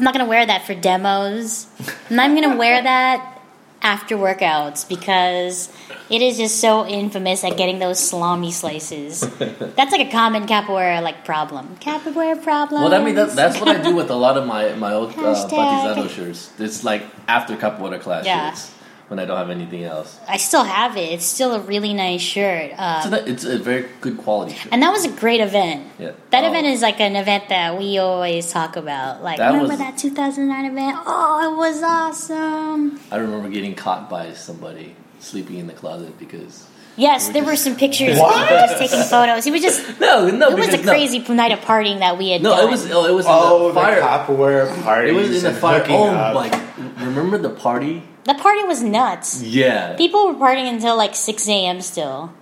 [0.00, 1.66] I'm not gonna wear that for demos.
[2.08, 3.42] I'm not even gonna wear that
[3.82, 5.70] after workouts because
[6.08, 9.20] it is just so infamous at getting those salami slices.
[9.76, 11.76] That's like a common capoeira like problem.
[11.82, 12.82] Capoeira problem.
[12.82, 15.10] Well, I mean that, that's what I do with a lot of my my old
[15.10, 16.08] uh, Hashtag.
[16.08, 16.50] shirts.
[16.58, 18.50] It's like after capoeira class Yeah.
[18.52, 18.72] shirts
[19.10, 20.18] when I don't have anything else.
[20.28, 21.10] I still have it.
[21.14, 22.70] It's still a really nice shirt.
[22.78, 24.68] Uh, So that, it's a very good quality shirt.
[24.72, 25.84] And that was a great event.
[25.98, 26.12] Yeah.
[26.30, 26.48] That Oh.
[26.48, 29.20] event is like an event that we always talk about.
[29.24, 30.96] Like, That remember was- that 2009 event?
[31.04, 33.00] Oh, it was awesome.
[33.10, 36.64] I remember getting caught by somebody sleeping in the closet because
[36.96, 38.16] Yes, were there were some pictures.
[38.18, 38.34] What?
[38.34, 39.46] People just taking photos.
[39.46, 39.98] It was just.
[40.06, 40.92] no, no, It was a because- no.
[40.92, 42.68] crazy night of partying that we had No, done.
[42.68, 44.00] it was oh, it was Oh, in the the fire.
[44.02, 45.10] capoeira parties.
[45.10, 45.84] it was in the fire.
[45.88, 46.34] Oh, up.
[46.36, 46.54] like
[46.98, 48.02] remember the party?
[48.32, 49.42] The party was nuts.
[49.42, 51.80] Yeah, People were partying until like 6 a.m.
[51.80, 52.32] still.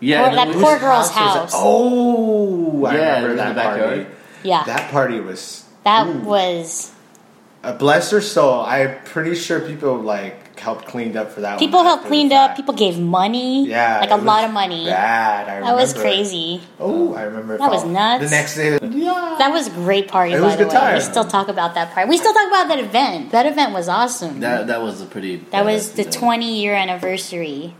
[0.00, 0.30] yeah.
[0.30, 1.14] Or that it poor girl's was it?
[1.20, 1.52] house.
[1.54, 4.06] Oh, I Yeah, remember in that backyard.
[4.06, 4.16] party.
[4.44, 5.64] Yeah, that, That party was.
[5.86, 6.24] Mm.
[6.24, 6.92] was.
[7.62, 8.60] Uh, bless her soul.
[8.62, 11.58] I'm pretty sure people like helped cleaned up for that.
[11.58, 12.56] People one helped cleaned up.
[12.56, 13.66] People gave money.
[13.68, 14.86] Yeah, like a lot of money.
[14.86, 15.48] Bad.
[15.48, 16.60] I remember That was crazy.
[16.80, 17.58] Oh, I remember.
[17.58, 18.24] That was nuts.
[18.24, 19.36] The next day, yeah.
[19.38, 20.78] That was a great party, It by was the good way.
[20.80, 20.94] time.
[20.94, 22.08] We still talk about that party.
[22.08, 23.32] We still talk about that event.
[23.32, 24.40] That event was awesome.
[24.40, 25.36] that that was a pretty.
[25.50, 26.14] That was the event.
[26.14, 27.74] 20 year anniversary.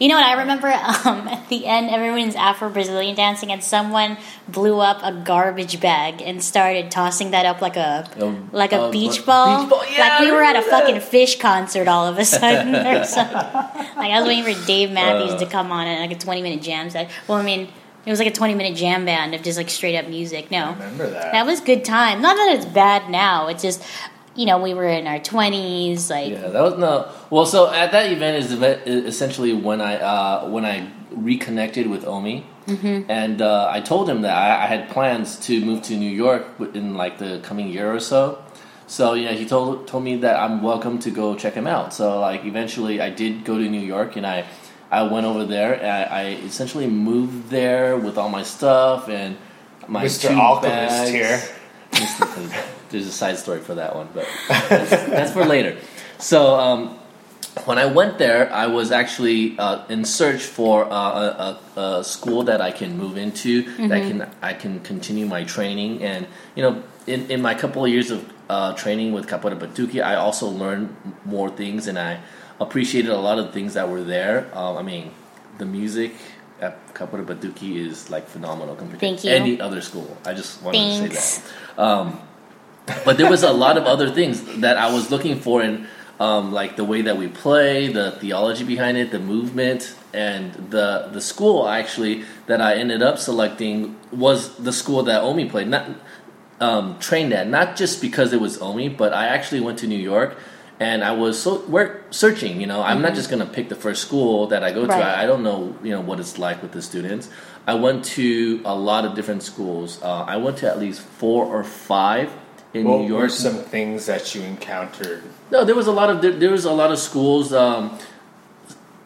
[0.00, 0.24] You know what?
[0.24, 4.16] I remember um, at the end, everyone's Afro Brazilian dancing, and someone
[4.48, 8.80] blew up a garbage bag and started tossing that up like a Oh, like a
[8.84, 9.66] uh, beach beach ball.
[9.66, 9.84] ball?
[9.92, 10.70] Yeah, like we were at a that.
[10.70, 13.34] fucking Phish concert all of a sudden or something.
[13.36, 15.38] Like I was waiting for Dave Matthews Uh.
[15.38, 17.10] to come on and like a 20 minute jam set.
[17.28, 17.68] Well, I mean,
[18.06, 20.50] it was like a 20 minute jam band of just like straight up music.
[20.50, 21.32] No, I remember that.
[21.32, 22.22] that was good time.
[22.22, 23.48] Not that it's bad now.
[23.48, 23.82] It's just
[24.40, 26.10] you know we were in our 20s.
[26.10, 26.92] Like Yeah, that was no.
[27.28, 28.50] Well, so at that event is
[29.12, 30.76] essentially when I uh, when I
[31.30, 33.10] reconnected with Omi, Mm-hmm.
[33.10, 36.44] and uh, I told him that I, I had plans to move to New York
[36.74, 38.38] in like the coming year or so.
[38.86, 41.92] So yeah, he told told me that I'm welcome to go check him out.
[41.92, 44.38] So like eventually, I did go to New York, and I
[44.90, 45.72] I went over there.
[45.74, 49.36] And I, I essentially moved there with all my stuff and
[49.88, 50.28] my Mr.
[50.28, 51.10] two Alchemist bags.
[51.10, 51.38] here.
[52.90, 55.76] There's a side story for that one, but that's, that's for later.
[56.18, 56.98] So um,
[57.64, 62.04] when I went there, I was actually uh, in search for uh, a, a, a
[62.04, 66.02] school that I can move into that can I can continue my training.
[66.02, 70.02] And you know, in, in my couple of years of uh, training with Capoeira Batuque,
[70.02, 72.20] I also learned more things, and I
[72.58, 74.50] appreciated a lot of things that were there.
[74.56, 75.12] Um, I mean,
[75.58, 76.12] the music.
[76.60, 79.34] At Capoeira Batuque is like phenomenal compared Thank to you.
[79.34, 80.18] any other school.
[80.26, 81.40] I just wanted to say
[81.76, 81.82] that.
[81.82, 82.20] Um,
[83.04, 85.86] but there was a lot of other things that I was looking for in
[86.18, 91.08] um, like the way that we play, the theology behind it, the movement, and the
[91.12, 95.88] the school actually that I ended up selecting was the school that Omi played, not
[96.60, 97.48] um, trained at.
[97.48, 100.36] Not just because it was Omi, but I actually went to New York
[100.80, 102.60] and I was so we're searching.
[102.60, 104.92] You know, I'm not just gonna pick the first school that I go to.
[104.92, 107.28] I, I don't know, you know, what it's like with the students.
[107.66, 110.02] I went to a lot of different schools.
[110.02, 112.32] Uh, I went to at least four or five
[112.72, 113.30] in What New were York.
[113.30, 115.22] some things that you encountered?
[115.50, 117.98] No, there was a lot of there, there was a lot of schools um,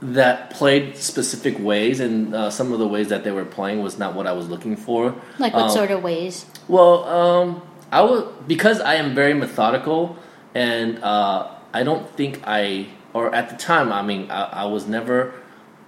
[0.03, 3.99] that played specific ways, and uh, some of the ways that they were playing was
[3.99, 5.15] not what I was looking for.
[5.39, 6.45] Like what Um, sort of ways?
[6.69, 10.17] Well, um, I was because I am very methodical,
[10.55, 14.87] and uh, I don't think I or at the time, I mean, I, I was
[14.89, 15.33] never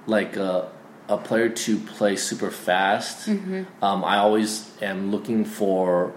[0.06, 0.70] like a,
[1.08, 3.28] a player to play super fast.
[3.28, 6.12] Um, I always am looking for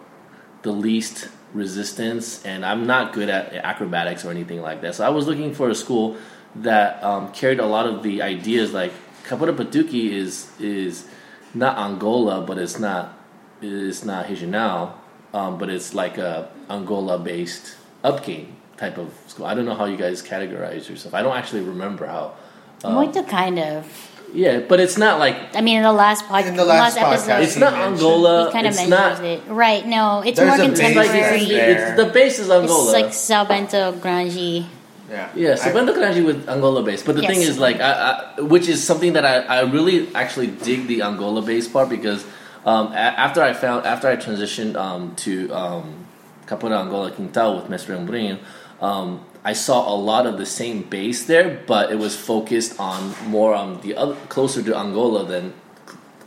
[0.61, 4.95] the least resistance, and I'm not good at acrobatics or anything like that.
[4.95, 6.17] So I was looking for a school
[6.55, 8.73] that um, carried a lot of the ideas.
[8.73, 8.91] Like
[9.23, 11.07] Capoeira Batuque is is
[11.53, 13.17] not Angola, but it's not
[13.62, 14.97] it's not Regional,
[15.33, 19.45] um, but it's like a Angola based upgame type of school.
[19.45, 21.13] I don't know how you guys categorize yourself.
[21.13, 22.35] I don't actually remember how.
[22.83, 23.85] Um, kind of.
[24.33, 27.41] Yeah, but it's not like I mean, in the last podcast, In the last podcast,
[27.43, 28.45] it's not mentioned- Angola.
[28.47, 29.23] he kind of it's mentions not.
[29.25, 29.41] it.
[29.47, 29.85] Right?
[29.87, 31.07] No, it's more a base contemporary.
[31.19, 31.89] that's there.
[31.89, 32.83] It's, the base is Angola.
[32.83, 34.65] It's like São Bento Grande.
[35.09, 35.29] Yeah.
[35.35, 37.01] Yeah, so I- Bento Grande with Angola base.
[37.01, 40.47] But the thing is, like, I, I, which is something that I, I really actually
[40.47, 42.23] dig the Angola base part because
[42.65, 46.05] um, a- after I found after I transitioned um, to um,
[46.45, 48.37] Capoeira Angola Quintal with Mestre Umbrinho,
[48.81, 53.13] um, I saw a lot of the same base there, but it was focused on
[53.28, 55.54] more on the other closer to Angola than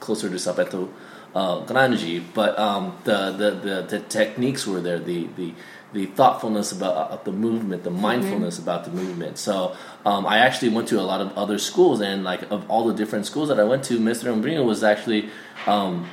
[0.01, 0.88] closer to São Bento
[1.35, 2.22] uh, Grande.
[2.33, 4.98] But um, the, the, the the techniques were there.
[4.98, 5.55] The the
[5.92, 9.37] the thoughtfulness about uh, the movement, the mindfulness about the movement.
[9.37, 12.87] So um, I actually went to a lot of other schools, and like of all
[12.87, 14.33] the different schools that I went to, Mr.
[14.33, 15.29] Umbrinho was actually
[15.66, 16.09] um,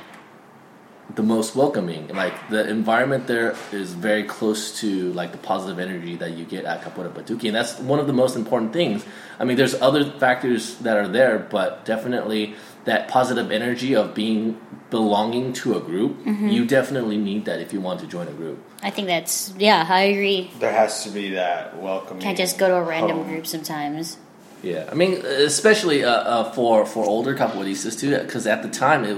[1.14, 2.08] the most welcoming.
[2.08, 6.64] Like the environment there is very close to like the positive energy that you get
[6.64, 9.04] at Capoeira Batuque, and that's one of the most important things.
[9.38, 14.60] I mean, there's other factors that are there, but definitely that positive energy of being
[14.90, 18.58] belonging to a group, you definitely need that if you want to join a group.
[18.82, 19.86] I think that's yeah.
[19.88, 20.50] I agree.
[20.58, 22.22] There has to be that welcoming.
[22.22, 23.28] Can't just go to a random home.
[23.28, 24.16] group sometimes.
[24.62, 29.04] Yeah, I mean, especially uh, uh, for for older capoeiristas too, because at the time
[29.04, 29.16] it,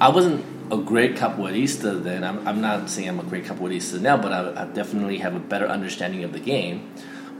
[0.00, 2.24] I wasn't a great capoeirista then.
[2.24, 5.40] I'm, I'm not saying I'm a great capoeirista now, but I, I definitely have a
[5.40, 6.92] better understanding of the game.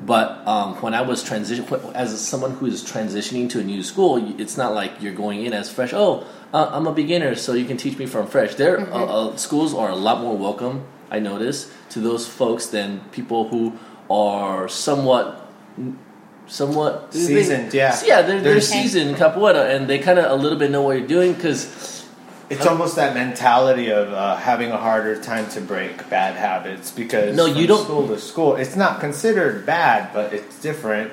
[0.05, 4.39] But um, when I was transition as someone who is transitioning to a new school,
[4.39, 5.93] it's not like you're going in as fresh.
[5.95, 8.55] Oh, uh, I'm a beginner, so you can teach me from fresh.
[8.57, 10.85] There, uh, uh, schools are a lot more welcome.
[11.11, 13.79] I notice to those folks than people who
[14.11, 15.43] are somewhat
[16.47, 17.99] somewhat Seasoned, yeah.
[18.05, 20.83] yeah, they're, they're There's- seasoned in capoeira, and they kind of a little bit know
[20.83, 21.96] what you're doing because
[22.49, 27.37] It's almost that mentality of uh, having a harder time to break bad habits because
[27.37, 31.13] No, you don't- School to school, it's not considered bad, but it's different.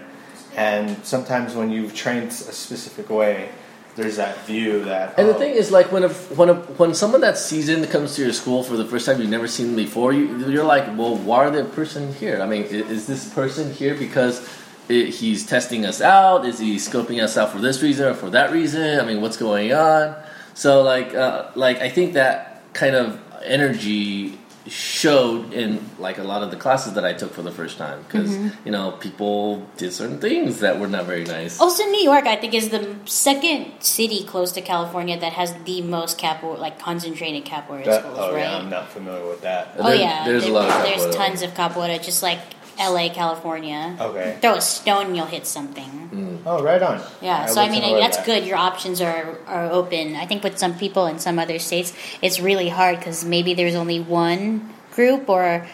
[0.56, 3.50] And sometimes when you've trained a specific way,
[3.96, 5.18] there's that view that.
[5.18, 8.16] And the oh, thing is, like when a, when a, when someone that's seasoned comes
[8.16, 10.86] to your school for the first time you've never seen them before, you, you're like,
[10.98, 12.42] well, why are the person here?
[12.42, 14.48] I mean, is this person here because
[14.90, 16.46] it, he's testing us out?
[16.46, 19.00] Is he scoping us out for this reason or for that reason?
[19.00, 20.16] I mean, what's going on?
[20.54, 26.42] So, like, uh, like I think that kind of energy showed in like a lot
[26.42, 28.32] of the classes that I took for the first time because
[28.64, 31.60] you know people did certain things that were not very nice.
[31.60, 35.82] Also, New York, I think, is the second city close to California that has the
[35.82, 38.42] most capoeira, like concentrated capoeira that- schools, oh right?
[38.44, 39.76] yeah, I'm not familiar with that.
[39.78, 41.16] Oh There- yeah, there's a there- lot of There's capoeira.
[41.28, 42.40] tons of capoeira, just like
[42.80, 43.96] L.A., California.
[44.00, 44.38] Okay.
[44.42, 46.42] Throw a stone, and you'll hit something.
[46.46, 47.02] Oh, right on.
[47.22, 48.26] Yeah, so I mean that's that.
[48.26, 48.46] good.
[48.46, 50.16] Your options are are open.
[50.16, 53.76] I think with some people in some other states, it's really hard because maybe there's
[53.76, 55.66] only one group or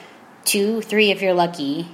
[0.45, 1.87] two, three if you're lucky.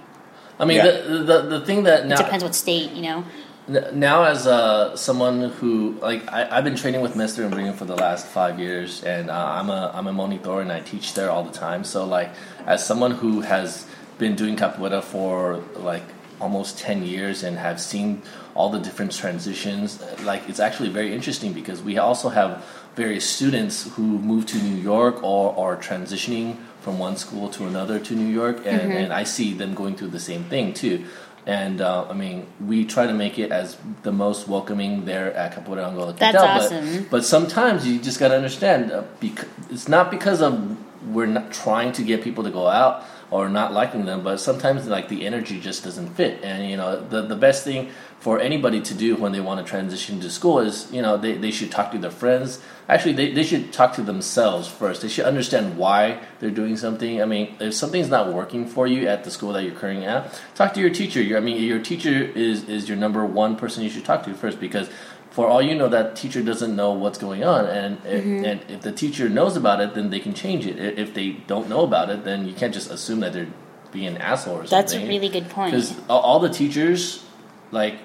[0.59, 0.91] I mean, Yeah.
[0.91, 3.23] the, the the thing that now Depends what state, you know.
[3.67, 7.85] Now as uh, someone who like I, I've been training with Mister and Umbrinho for
[7.85, 11.31] the last five years, and uh, I'm a I'm a monitor and I teach there
[11.31, 11.83] all the time.
[11.83, 12.29] So like
[12.67, 16.03] as someone who has been doing capoeira for like
[16.39, 18.21] almost ten years and have seen
[18.53, 22.63] all the different transitions, like it's actually very interesting because we also have
[22.95, 27.99] various students who move to New York or are transitioning from one school to another
[27.99, 31.05] to New York, and, and I see them going through the same thing too.
[31.47, 35.53] And uh, I mean, we try to make it as the most welcoming there at
[35.53, 36.13] Capoeira Angola.
[36.13, 37.03] That's Quintal, awesome.
[37.03, 40.77] But, but sometimes you just got to understand, uh, bec- it's not because of
[41.13, 44.87] we're not trying to get people to go out or not liking them, but sometimes
[44.87, 46.43] like the energy just doesn't fit.
[46.43, 49.69] And you know, the the best thing for anybody to do when they want to
[49.69, 52.61] transition to school is you know they, they should talk to their friends.
[52.87, 55.01] Actually they, they should talk to themselves first.
[55.01, 57.21] They should understand why they're doing something.
[57.21, 60.41] I mean if something's not working for you at the school that you're currently at
[60.55, 61.21] talk to your teacher.
[61.21, 64.33] Your, i mean your teacher is is your number one person you should talk to
[64.33, 64.89] first because
[65.35, 68.45] for all you know that teacher doesn't know what's going on and Mm-hmm.
[68.49, 71.67] and if the teacher knows about it then they can change it if they don't
[71.73, 73.51] know about it then you can't just assume that they're
[73.91, 75.71] being an asshole or something That's a really good point.
[75.71, 77.23] because all the teachers
[77.71, 77.95] like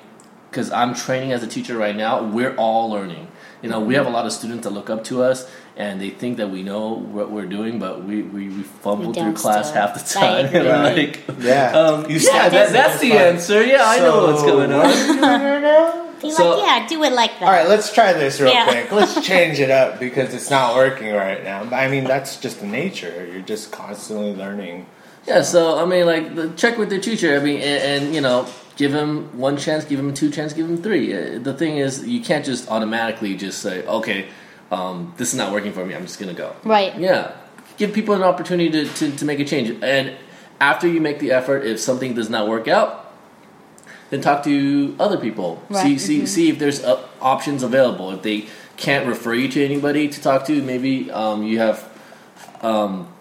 [0.51, 3.25] because i'm training as a teacher right now we're all learning
[3.63, 6.11] you know we have a lot of students that look up to us and they
[6.11, 6.85] think that we know
[7.17, 9.81] what we're doing but we, we, we fumble through class still.
[9.81, 10.67] half the I time and
[10.97, 11.73] like Yeah.
[11.81, 13.19] um, You yeah, that, that's the fun.
[13.19, 13.59] answer.
[13.65, 16.07] Yeah, I know what's going on.
[16.23, 16.51] are you doing right now?
[16.51, 17.43] Be so- like, yeah, do it like that.
[17.47, 18.65] All right, let's try this real Yeah.
[18.65, 18.93] quick.
[18.93, 21.65] Let's change it up because it's not working right now.
[21.65, 23.29] But I mean, that's just the nature.
[23.33, 24.87] You're just constantly learning.
[25.27, 27.37] Yeah, so I mean, like, the, check with their teacher.
[27.37, 30.67] I mean, and, and you know, give him one chance, give him two chance, give
[30.69, 31.13] him three.
[31.15, 34.29] Uh, The thing is, you can't just automatically just say, okay,
[34.71, 35.95] um, this is not working for me.
[35.95, 36.55] I'm just gonna go.
[36.65, 36.99] Right.
[36.99, 37.33] Yeah,
[37.77, 39.77] give people an opportunity to, to, to make a change.
[39.83, 40.17] And
[40.61, 43.10] after you make the effort, if something does not work out,
[44.11, 45.63] then talk to other people.
[45.69, 48.11] Right, See see see if there's uh, options available.
[48.11, 48.47] If they
[48.77, 51.89] can't refer you to anybody to talk to, maybe um, you have
[52.61, 53.13] um,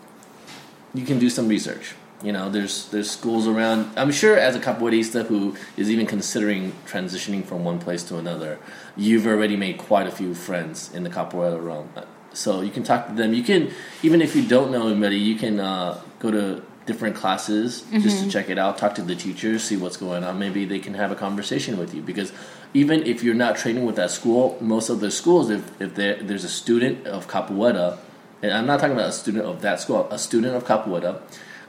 [0.93, 1.95] you can do some research.
[2.21, 3.91] You know, there's there's schools around.
[3.95, 8.60] I'm sure as a capoeirista who is even considering transitioning from one place to another,
[8.97, 11.89] you've already made quite a few friends in the capoeira realm.
[12.34, 13.34] So you can talk to them.
[13.34, 13.71] You can
[14.04, 18.30] even if you don't know anybody, you can uh, go to different classes just to
[18.30, 18.78] check it out.
[18.78, 20.39] Talk to the teachers, see what's going on.
[20.39, 22.34] Maybe they can have a conversation with you because
[22.73, 26.43] even if you're not training with that school, most of the schools, if if there's
[26.43, 27.99] a student of capoeira
[28.41, 31.21] and I'm not talking about a student of that school, a student of capoeira.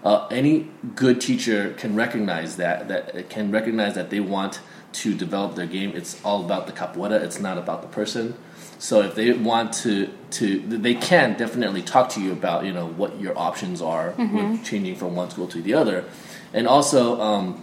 [0.02, 4.60] Uh, any good teacher can recognize that that can recognize that they want
[4.92, 5.92] to develop their game.
[5.94, 7.20] It's all about the capoeira.
[7.22, 8.34] It's not about the person.
[8.80, 12.86] So if they want to to they can definitely talk to you about you know
[12.86, 16.06] what your options are with changing from one school to the other,
[16.54, 17.62] and also um,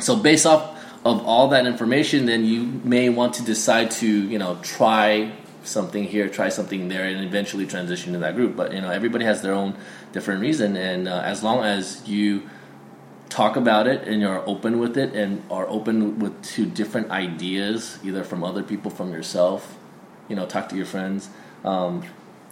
[0.00, 4.36] so based off of all that information, then you may want to decide to you
[4.36, 5.30] know try
[5.62, 8.56] something here, try something there, and eventually transition to that group.
[8.56, 9.76] But you know everybody has their own
[10.12, 12.50] different reason, and uh, as long as you
[13.28, 18.00] talk about it and you're open with it and are open with to different ideas,
[18.02, 19.78] either from other people, from yourself,
[20.28, 21.28] you know, talk to your friends.
[21.64, 22.04] Um,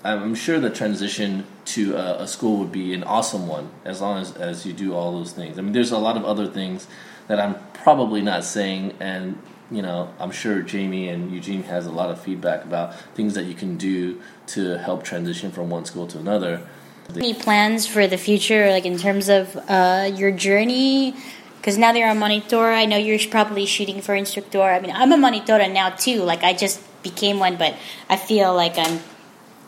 [0.05, 4.21] I'm sure the transition to a, a school would be an awesome one as long
[4.21, 5.59] as, as you do all those things.
[5.59, 6.87] I mean, there's a lot of other things
[7.29, 11.91] that I'm probably not saying, and you know, I'm sure Jamie and Eugene has a
[11.91, 16.07] lot of feedback about things that you can do to help transition from one school
[16.09, 16.67] to another.
[17.15, 21.15] Any plans for the future, like in terms of uh, your journey?
[21.57, 24.63] Because now that you're a monitor, I know you're probably shooting for instructor.
[24.63, 26.23] I mean, I'm a monitor now too.
[26.23, 27.73] Like I just became one, but
[28.09, 29.01] I feel like I'm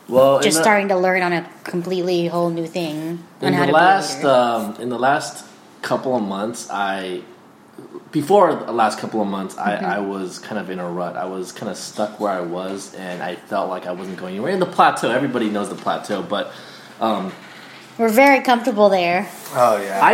[0.07, 2.95] Well, just the- starting to learn on a completely whole new thing
[3.41, 4.75] on in how the to last be a leader.
[4.77, 5.45] um, in the last
[5.81, 7.21] couple of months i
[8.11, 9.85] before the last couple of months Mm-hmm.
[9.85, 12.41] I, I was kind of in a rut i was kind of stuck where i
[12.59, 15.75] was and i felt like i wasn't going anywhere in the plateau everybody knows the
[15.85, 16.51] plateau but
[16.99, 17.31] um,
[17.97, 19.21] We're very comfortable there.
[19.55, 19.99] Oh yeah.
[20.11, 20.13] I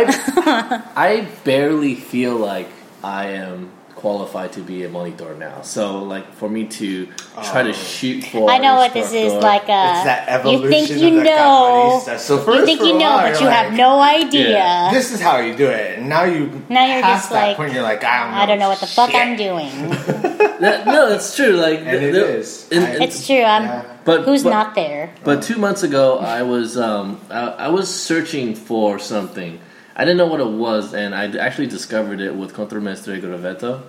[1.10, 1.10] I
[1.44, 2.68] barely feel like
[3.02, 5.62] I am qualified to be a monitor now.
[5.62, 7.06] So like for me to
[7.42, 7.72] try to Oh.
[7.72, 9.68] shoot for I know what this is like.
[9.68, 12.18] A, it's that you think you of the know, capoeirista.
[12.20, 14.50] So you think for you know, while, but you're you have like, no idea.
[14.50, 14.90] Yeah.
[14.92, 15.98] This is how you do it.
[15.98, 17.72] And now you Now you're past just that like, point.
[17.72, 18.38] You're like, I don't know.
[18.42, 19.20] I don't know what the fuck shit.
[19.20, 19.72] I'm doing.
[20.56, 21.52] That- no, it's true.
[21.52, 22.66] Like And the- it the- is.
[22.70, 23.42] in- I- in- it's true.
[23.42, 23.64] I'm.
[23.64, 23.82] Yeah.
[24.06, 25.10] but Who's but- not there?
[25.24, 29.58] But two months ago, I was um, I, I was searching for something.
[29.96, 33.82] I didn't know what it was, and I actually discovered it with Contramestre Grovetto.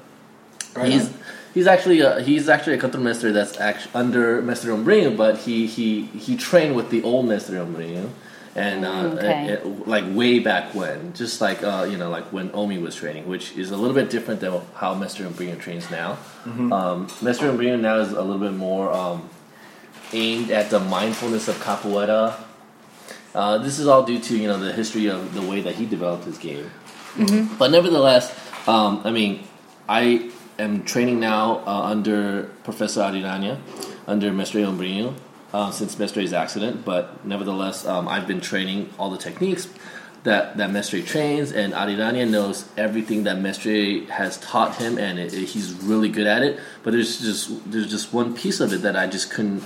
[0.75, 1.13] Right he's on.
[1.53, 6.03] he's actually a, he's actually a contramestre that's actually under Mestre Umbrinho, but he he
[6.05, 8.09] he trained with the old Mestre Umbrinho,
[8.55, 9.45] and uh, Mm, okay.
[9.47, 12.95] it- it- like way back when, just like uh, you know like when Omi was
[12.95, 16.13] training, which is a little bit different than how Mestre Umbrinho trains now.
[16.45, 16.71] Mm-hmm.
[16.71, 18.91] Um, Mestre Umbrinho now is a little bit more.
[18.93, 19.29] Um,
[20.13, 22.33] aimed at the mindfulness of capoeira.
[23.37, 25.85] Uh, this is all due to you know the history of the way that he
[25.85, 26.71] developed his game.
[27.59, 28.25] But nevertheless,
[28.67, 29.43] um, I mean,
[29.87, 33.59] I am training now uh, under Professor Arirania,
[34.07, 35.13] under Mestre Umbrinho,
[35.53, 36.83] uh, since Mestre's accident.
[36.83, 39.67] But nevertheless, um, I've been training all the techniques
[40.23, 45.33] that, that Mestre trains, and Arirania knows everything that Mestre has taught him, and it,
[45.33, 46.59] it- he's really good at it.
[46.83, 49.63] But there's just there's just one piece of it that I just couldn't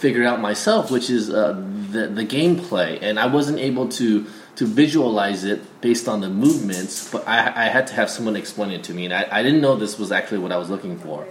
[0.00, 1.52] figure out myself, which is uh,
[1.92, 7.10] the the gameplay, and I wasn't able to to visualize it based on the movements,
[7.10, 9.60] but I, I had to have someone explain it to me, and I, I didn't
[9.60, 11.26] know this was actually what I was looking for.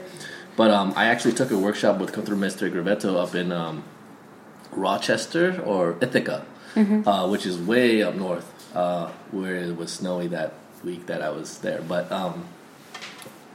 [0.55, 3.84] But um, I actually took a workshop with Contramestre Gravetto up in um,
[4.72, 6.45] Rochester or Ithaca,
[7.07, 10.53] uh, which is way up north, uh, where it was snowy that
[10.84, 11.82] week that I was there.
[11.82, 12.45] But um,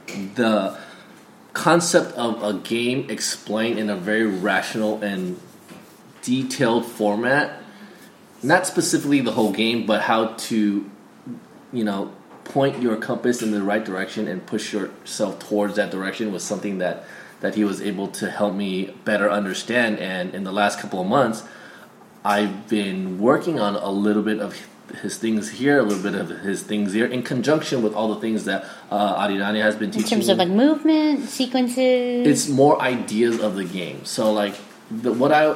[0.07, 0.77] the
[1.55, 5.39] concept of a game explained in a very rational and
[6.21, 7.63] detailed format,
[8.43, 10.89] not specifically the whole game, but how to,
[11.71, 12.11] you know,
[12.43, 16.77] point your compass in the right direction and push yourself towards that direction was something
[16.77, 17.05] that
[17.41, 19.99] that he was able to help me better understand.
[19.99, 21.43] And in the last couple of months,
[22.23, 24.55] I've been working on a little bit of
[25.01, 28.21] his things here, a little bit of his things here, in conjunction with all the
[28.21, 30.19] things that uh, Arirani has been teaching.
[30.19, 32.27] In terms of like movement, sequences.
[32.27, 34.05] it's more ideas of the game.
[34.05, 34.55] So like
[34.89, 35.55] the, what I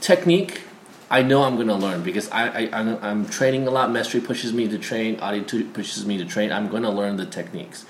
[0.00, 0.62] technique,
[1.10, 3.90] I know I'm gonna learn because I, I I'm, I'm training a lot.
[3.90, 5.18] Mestre pushes me to train.
[5.20, 6.52] Adi pushes me to train.
[6.52, 7.84] I'm gonna learn the techniques.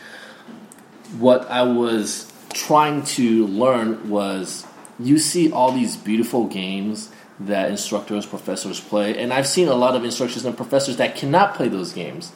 [1.19, 4.67] What I was trying to learn was
[4.99, 7.11] you see all these beautiful games
[7.41, 11.55] that instructors, professors play, and I've seen a lot of instructors and professors that cannot
[11.55, 12.33] play those games.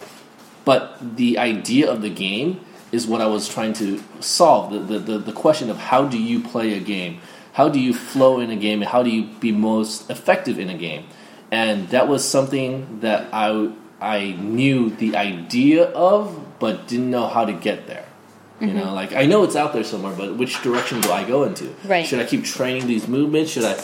[0.64, 2.60] But the idea of the game
[2.92, 4.72] is what I was trying to solve.
[4.72, 7.20] The, the, the, the question of how do you play a game?
[7.54, 8.82] How do you flow in a game?
[8.82, 11.06] And how do you be most effective in a game?
[11.50, 17.44] And that was something that I, I knew the idea of, but didn't know how
[17.44, 18.01] to get there.
[18.62, 21.42] You know, like I know it's out there somewhere, but which direction do I go
[21.42, 21.74] into?
[21.84, 22.06] Right.
[22.06, 23.50] Should I keep training these movements?
[23.50, 23.74] Should I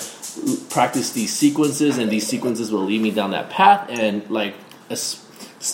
[0.71, 3.89] practice these sequences, and these sequences will lead me down that path?
[3.91, 4.55] And like,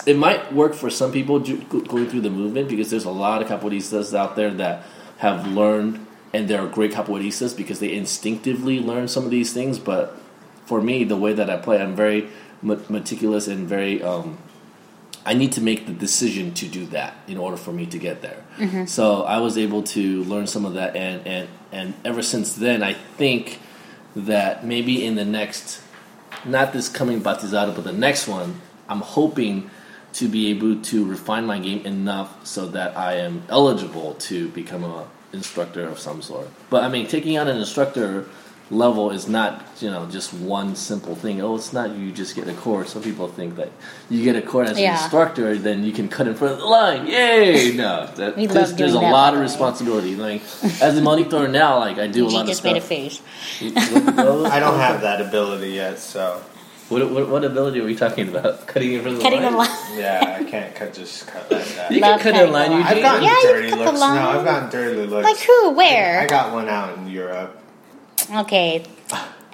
[0.07, 3.48] it might work for some people going through the movement because there's a lot of
[3.48, 4.86] capoeiristas out there that
[5.18, 9.78] have learned, and they're great capoeiristas because they instinctively learn some of these things.
[9.78, 10.16] But
[10.64, 12.30] for me, the way that I play, I'm very
[12.62, 14.02] meticulous and very.
[14.02, 14.38] Um,
[15.27, 18.20] I need to make the decision to do that in order for me to get
[18.20, 18.43] there.
[18.59, 18.85] Mm-hmm.
[18.87, 22.83] So I was able to learn some of that, and and and ever since then,
[22.83, 23.61] I think
[24.14, 25.81] that maybe in the next,
[26.45, 29.70] not this coming batizado, but the next one, I'm hoping
[30.14, 34.85] to be able to refine my game enough so that I am eligible to become
[34.85, 36.49] a instructor of some sort.
[36.70, 38.29] But I mean, taking on an instructor
[38.70, 41.40] level is not you know just one simple thing.
[41.42, 42.92] Oh, it's not you just get a course.
[42.94, 43.70] Some people think that
[44.08, 44.96] you get a course as Yeah.
[44.96, 47.06] an instructor, then you can cut in front of the line.
[47.06, 47.72] Yay!
[47.76, 49.50] No, that, We there's, love there's a that, lot of the way.
[49.50, 50.14] responsibility.
[50.16, 50.42] Like
[50.80, 52.64] as a monitor now, like I do a G lot of stuff.
[52.64, 53.20] just made a face.
[53.60, 56.40] I don't have that ability yet, so
[56.88, 58.66] What, what, what ability are we talking about?
[58.66, 59.68] Cutting in front of the Cutting the line?
[59.68, 59.98] line.
[59.98, 61.90] yeah, I can't cut just cut like that.
[61.92, 62.80] You Love can cut in line, the line.
[62.86, 62.96] Eugene.
[62.96, 64.14] I've gotten Yeah, you dirty cut the looks line.
[64.16, 64.30] now.
[64.30, 65.24] I've gotten dirty looks.
[65.24, 65.70] Like who?
[65.72, 66.20] Where?
[66.20, 67.58] I got one out in Europe.
[68.33, 68.85] Okay.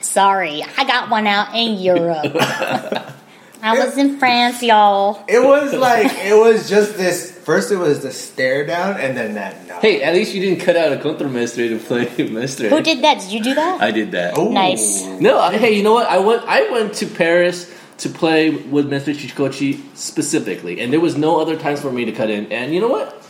[0.00, 2.24] Sorry, I got one out in Europe.
[3.62, 5.22] I was in France, y'all.
[5.28, 7.30] It was like it was just this.
[7.30, 9.66] First, it was the stare down, and then that.
[9.66, 9.78] No.
[9.80, 12.70] Hey, at least you didn't cut out a contramestre to play mestre.
[12.70, 13.20] Who did that?
[13.20, 13.82] Did you do that?
[13.82, 14.38] I did that.
[14.38, 14.50] Ooh.
[14.50, 15.04] Nice.
[15.04, 16.06] No, I- hey, you know what?
[16.06, 16.42] I went.
[16.46, 21.56] I went to Paris to play with Mestre Chichikochi specifically, and there was no other
[21.58, 22.50] times for me to cut in.
[22.50, 23.22] And you know what?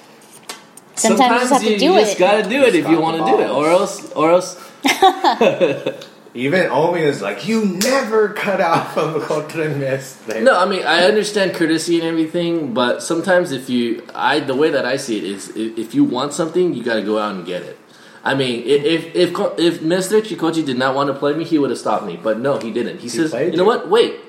[0.95, 2.19] Sometimes you just have to do just it.
[2.21, 4.70] gotta do it if you want to do it, or else, or else.
[6.33, 10.43] Even Omi is like, you never cut out from the contramestre.
[10.43, 14.71] No, I mean I understand courtesy and everything, but sometimes if you, I the way
[14.71, 17.35] that I see it is, if, if you want something, you got to go out
[17.35, 17.77] and get it.
[18.23, 21.59] I mean, if if if, if Mestre Chikochi did not want to play me, he
[21.59, 22.17] would have stopped me.
[22.17, 23.01] But no, he didn't.
[23.01, 23.89] He, says, "You know what?
[23.89, 24.21] Wait."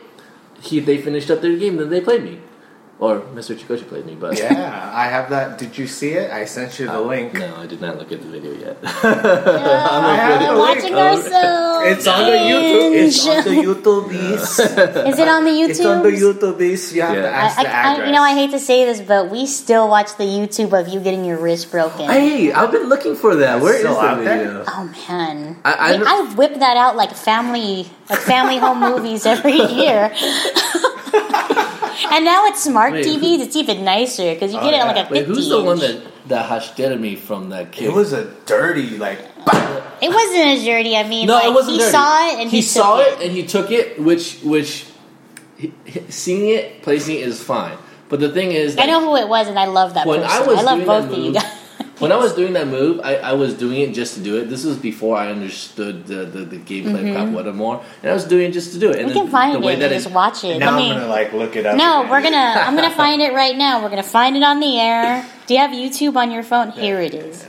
[0.62, 2.40] He they finished up their game, then they played me,
[3.02, 4.14] or Mestre Chikochi played me.
[4.16, 5.58] But Yeah, I have that.
[5.58, 6.30] Did you see it?
[6.32, 7.34] I sent you the uh, link.
[7.34, 8.78] no, I did not look at the video yet.
[8.86, 10.62] I have We're the link.
[10.70, 11.88] watching ourselves.
[11.92, 12.94] It's on the YouTube.
[13.02, 13.66] It's on the Cringe.
[13.66, 15.08] YouTube.
[15.12, 15.70] Is it on the YouTube?
[15.70, 16.94] It's on the YouTube.
[16.94, 17.22] You have Yeah.
[17.24, 19.90] to ask I, the I, you know, I hate to say this, but we still
[19.90, 22.06] watch the YouTube of you getting your wrist broken.
[22.08, 23.62] hey, I've been looking for that.
[23.62, 24.38] Where is still the out there?
[24.38, 24.64] video?
[24.68, 29.26] oh man, I- I I, I whip that out like family, like family home movies
[29.26, 30.12] every year.
[32.10, 33.40] And now it's smart Wait, TVs.
[33.40, 35.02] It's even nicer because you Oh, get it on yeah.
[35.02, 36.04] like a Wait, 50 who's the one inch.
[36.04, 37.86] that that rasteira me from that kid?
[37.86, 39.20] It was a dirty, like.
[40.02, 40.96] It wasn't as dirty.
[40.96, 41.92] I mean, No, like, it wasn't he dirty.
[41.92, 43.08] saw it and he, he took saw it.
[43.08, 44.86] it and he took it, which which
[45.58, 47.78] he, he- seeing it, placing it is fine.
[48.10, 50.44] But the thing is, I know who it was, and I love that When person.
[50.44, 51.46] I was I love both of you guys.
[52.02, 54.50] When I was doing that move, I, I was doing it just to do it.
[54.50, 57.38] This was before I understood the, the, the gameplay mm-hmm.
[57.38, 59.00] of Capoeira more, and I was doing it just to do it.
[59.00, 60.58] And we the, find the way it that and just watch it.
[60.58, 61.78] Now Let I'm gonna like look it up.
[61.78, 62.12] No, again.
[62.12, 62.38] we're gonna.
[62.38, 63.82] I'm gonna find it right now.
[63.82, 65.26] We're gonna find it on the air.
[65.48, 66.72] Do you have YouTube on your phone?
[66.72, 67.46] Here it is.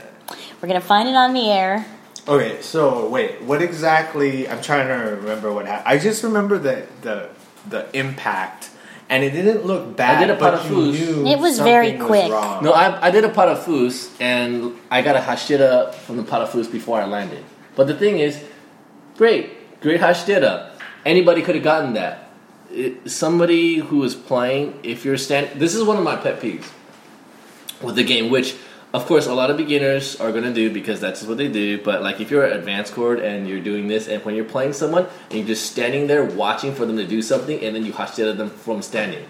[0.61, 1.85] We're gonna find it on the air.
[2.25, 4.47] Okay, so wait, what exactly?
[4.47, 5.87] I'm trying to remember what happened.
[5.87, 7.29] I just remember that the
[7.69, 8.69] the impact,
[9.13, 10.17] and it didn't look bad.
[10.17, 11.31] I did a parafuso.
[11.31, 12.31] It was very quick.
[12.31, 12.63] wrong.
[12.63, 16.99] No, I, I did a parafuso, and I got a rasteira from the parafuso before
[16.99, 17.43] I landed.
[17.75, 18.43] But the thing is,
[19.15, 20.71] great, great rasteira.
[21.05, 22.31] Anybody could have gotten that.
[22.71, 26.71] It, somebody who was playing, if you're standing, this is one of my pet peeves
[27.83, 28.55] with the game, which
[28.93, 31.81] of course a lot of beginners are gonna do because that's what they do.
[31.81, 34.73] But like if you're an advanced cord and you're doing this, and when you're playing
[34.73, 37.93] someone and you're just standing there watching for them to do something, and then you
[37.93, 39.25] rasteira them from standing.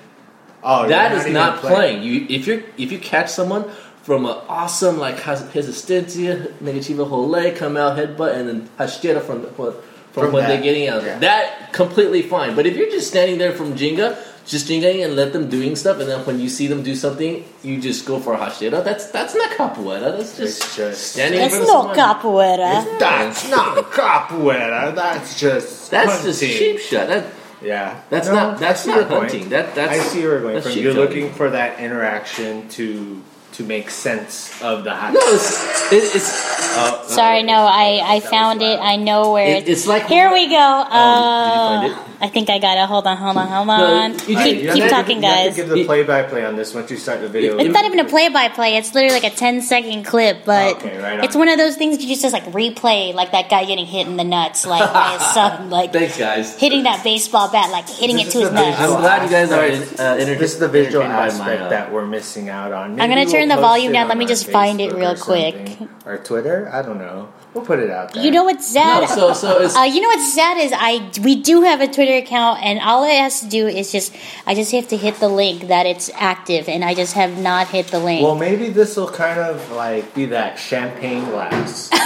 [0.63, 2.03] Oh, That you're is not playing.
[2.03, 3.69] You if you if you catch someone
[4.03, 9.45] from an awesome like has resistencia negativa hole come out headbutt and then rasteira from
[9.53, 9.73] from,
[10.11, 11.17] From when that, they're getting out yeah.
[11.19, 12.55] that completely fine.
[12.55, 14.15] But if you're just standing there from Ginga,
[14.45, 17.43] just Gingaing and let them doing stuff, and then when you see them do something,
[17.63, 18.83] you just go for a rasteira.
[18.83, 20.17] That's that's not capoeira.
[20.17, 21.39] That's just, It's just- standing.
[21.39, 21.97] in It's front of no someone.
[21.97, 22.99] capoeira.
[22.99, 24.93] That's not capoeira.
[24.95, 26.57] That's just That's just hunting.
[26.57, 27.07] cheap shot.
[27.07, 27.25] That
[27.61, 29.31] Yeah, That's No, not- that's not your point.
[29.31, 29.49] hunting.
[29.49, 30.71] That- that's- I see where you're going from.
[30.73, 30.97] You're killing.
[31.09, 33.21] looking for that interaction to
[33.53, 35.13] to make sense of the hot.
[35.13, 38.79] no, it's it, it's Oh, Sorry, no, I, I found it.
[38.79, 40.55] I know where It- it's like- Here we go.
[40.57, 42.13] Uh, did you find it?
[42.23, 42.87] I think I got it.
[42.87, 44.11] Hold on, hold on, hold No, on.
[44.13, 45.55] you keep just- You have keep to- talking, you have guys.
[45.55, 47.57] to give the play-by-play on this once you start the video.
[47.59, 48.77] It's not even a play-by-play.
[48.77, 51.23] It's literally like a 10 second clip, but Okay, right on.
[51.25, 54.07] it's one of those things you just just like replay, like that guy getting hit
[54.07, 56.57] in the nuts, like by his son, like thanks, guys.
[56.57, 58.79] hitting that baseball bat, like hitting This it to his nuts.
[58.79, 59.99] I'm glad you guys are aspect.
[59.99, 62.71] uh, enter- This is the visual entertained by my, aspect uh, that we're missing out
[62.71, 62.99] on.
[63.01, 64.07] I'm gonna we'll turn the volume down.
[64.07, 65.55] Let me our just find it real or quick.
[65.55, 65.89] something.
[66.05, 66.69] Or Twitter.
[66.73, 67.31] I don't know.
[67.53, 68.23] We'll put it out there.
[68.23, 69.01] You know what's sad?
[69.01, 71.87] No, so so it's Uh, you know what's sad is I we do have a
[71.87, 74.13] Twitter account, and all it has to do is just
[74.47, 77.67] I just have to hit the link that it's active, and I just have not
[77.67, 78.23] hit the link.
[78.23, 81.89] Well, maybe this will kind of like be that champagne glass.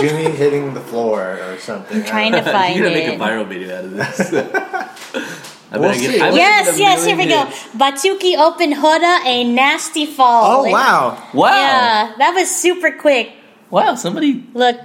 [0.00, 1.98] Jimmy hitting the floor or something.
[1.98, 2.78] I'm trying to find it.
[2.78, 3.08] you're gonna it.
[3.08, 5.48] make a viral video out of this.
[5.72, 6.12] I We'll better see.
[6.12, 7.50] get, I better yes, yes, here we million go.
[7.50, 7.68] hits.
[7.74, 10.66] Batuque open Roda a nasty fall.
[10.66, 11.30] Oh wow!
[11.32, 13.32] Wow, Yeah, that was super quick.
[13.70, 14.44] wow, somebody.
[14.52, 14.76] Look,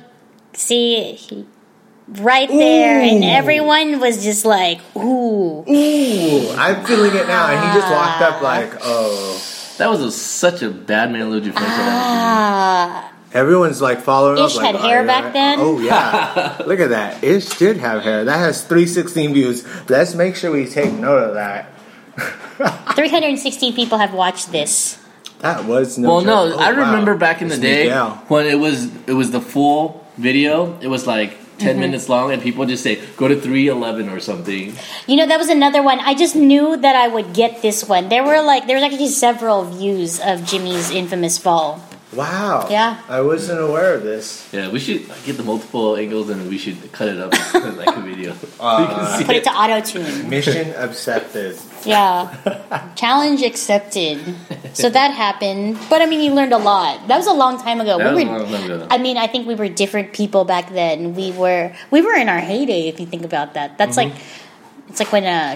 [0.54, 1.46] see, he,
[2.08, 7.52] right there, and everyone was just like, "Ooh." Ooh, I'm feeling it now.
[7.52, 9.44] And he just walked up like, oh.
[9.78, 14.64] That was a, such a bad man Luigi Ah, Everyone's like following Ish up.
[14.64, 15.32] Like, had hair oh, back yeah.
[15.32, 15.60] then?
[15.60, 17.24] Oh yeah, look at that.
[17.24, 18.24] Ish did have hair.
[18.26, 19.90] That has 316 views.
[19.90, 21.70] Let's make sure we take note of that.
[22.96, 25.04] 316 people have watched this.
[25.40, 26.08] That was no.
[26.08, 26.54] well, no.
[26.54, 26.80] Oh, I wow.
[26.92, 28.24] remember back in the day Miguel.
[28.28, 30.78] when it was it was the full video.
[30.82, 31.80] It was like 10 Mm-hmm.
[31.80, 34.74] minutes long, and people just say go to three eleven or something.
[35.08, 36.00] You know, that was another one.
[36.00, 38.10] I just knew that I would get this one.
[38.10, 41.82] There were like, there was actually several views of Jimmy's infamous fall.
[42.14, 42.68] Wow.
[42.70, 43.02] Yeah.
[43.10, 44.48] I wasn't aware of this.
[44.54, 47.34] Yeah, we should get the multiple angles and we should cut it up
[47.78, 48.34] like a video.
[48.60, 50.30] Uh, you can see Put it to auto tune.
[50.30, 51.58] Mission accepted.
[51.86, 52.92] Yeah.
[52.96, 54.20] Challenge accepted.
[54.74, 55.78] So that happened.
[55.90, 57.08] But I mean, you learned a lot.
[57.08, 57.98] That was a long time ago.
[57.98, 58.88] That we was a were, long time ago.
[58.90, 61.14] I mean, I think we were different people back then.
[61.16, 63.78] We were we were in our heyday if you think about that.
[63.78, 64.10] That's Mm-hmm.
[64.10, 64.22] like
[64.90, 65.56] it's like when uh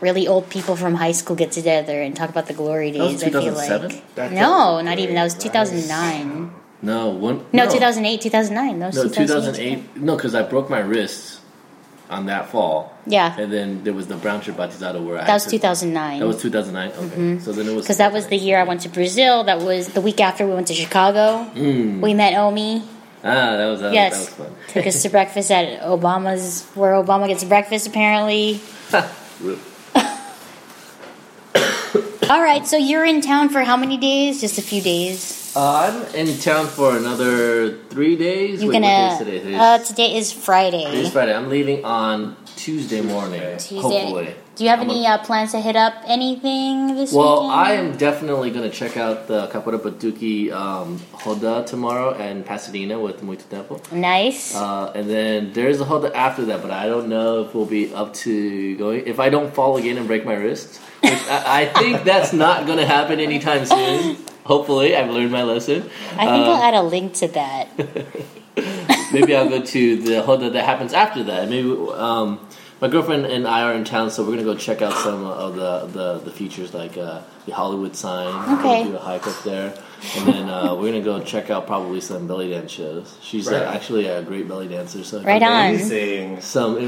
[0.00, 3.20] really old people from high school get together and talk about the glory That was
[3.20, 3.24] days.
[3.24, 5.14] I feel like That's no, a not even.
[5.14, 6.52] That was great 2009.
[6.80, 7.44] No, one.
[7.52, 8.78] No, 2008, 2009.
[8.78, 9.16] That No, 2008.
[9.26, 9.96] 2008.
[9.96, 11.40] No, because I broke my wrist
[12.08, 12.96] on that fall.
[13.06, 16.20] Yeah, And then there was the brown shirt batizado where I that was 2009.
[16.20, 16.90] That was 2009.
[16.90, 19.44] Okay, so then it was because that was the year I went to Brazil.
[19.44, 21.50] That was the week after we went to Chicago.
[21.54, 22.00] Mm.
[22.00, 22.82] We met Omi.
[23.24, 24.56] Ah, that was that, yes, was, that was fun.
[24.68, 28.60] took us to breakfast at Obama's, where Obama gets breakfast apparently.
[32.30, 34.42] All right, so you're in town for how many days?
[34.42, 35.50] Just a few days.
[35.56, 38.62] Uh, I'm in town for another three days.
[38.62, 39.16] You're Wait, gonna.
[39.16, 39.54] what day is today?
[39.54, 40.84] Uh, today is Friday.
[40.84, 41.34] today's Friday.
[41.34, 43.40] I'm leaving on Tuesday morning.
[43.56, 43.80] Tuesday.
[43.80, 44.34] Hopefully.
[44.58, 47.48] Do you have I'm any uh, plans to hit up anything this Well, weekend?
[47.48, 52.44] Well, I am definitely going to check out the Capoeira Batuque um, Roda tomorrow and
[52.44, 53.80] Pasadena with Muito Tempo.
[53.92, 54.56] Nice.
[54.56, 57.94] Uh, and then there's a Roda after that, but I don't know if we'll be
[57.94, 59.06] up to going.
[59.06, 62.66] If I don't fall again and break my wrist, which I, I think that's not
[62.66, 64.16] going to happen anytime soon.
[64.42, 65.88] Hopefully, I've learned my lesson.
[66.16, 67.68] I think uh, I'll add a link to that.
[69.12, 71.48] Maybe I'll go to the Roda that happens after that.
[71.48, 72.40] Maybe um,
[72.80, 75.56] my girlfriend and I are in town, so we're gonna go check out some of
[75.56, 78.32] the the, the features like uh, the Hollywood sign.
[78.34, 78.78] We're Okay.
[78.82, 79.74] gonna do a hike up there,
[80.16, 83.16] and then uh, we're gonna go check out probably some belly dance shows.
[83.20, 85.66] She's uh, actually a great belly dancer, so Right on.
[85.66, 86.40] Amazing.
[86.40, 86.78] Some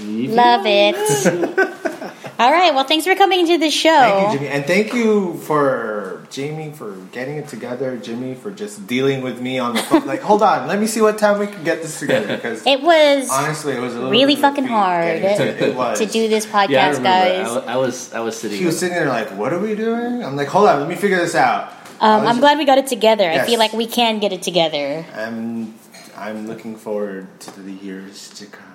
[0.00, 0.96] you Love it.
[2.38, 2.74] All right.
[2.74, 3.88] Well, thanks for coming to the show.
[3.90, 7.96] Thank you, Jimmy, and thank you for Jamie for getting it together.
[7.96, 10.06] Jimmy for just dealing with me on the phone.
[10.06, 12.36] like, hold on, let me see what time we can get this together.
[12.36, 15.68] Because It was honestly, it was a little really bit of a fucking hard to,
[15.68, 15.98] it was.
[15.98, 17.02] to do this podcast, Yeah, I remember.
[17.08, 17.48] guys.
[17.68, 18.58] I, I was I was sitting.
[18.58, 20.94] He was sitting there like, "What are we doing?" I'm like, "Hold on, let me
[20.96, 23.24] figure this out." I Um, was I'm glad we got it together.
[23.30, 25.06] I feel like we can get it together.
[25.16, 25.74] I'm
[26.18, 28.65] I'm looking forward to the years to come.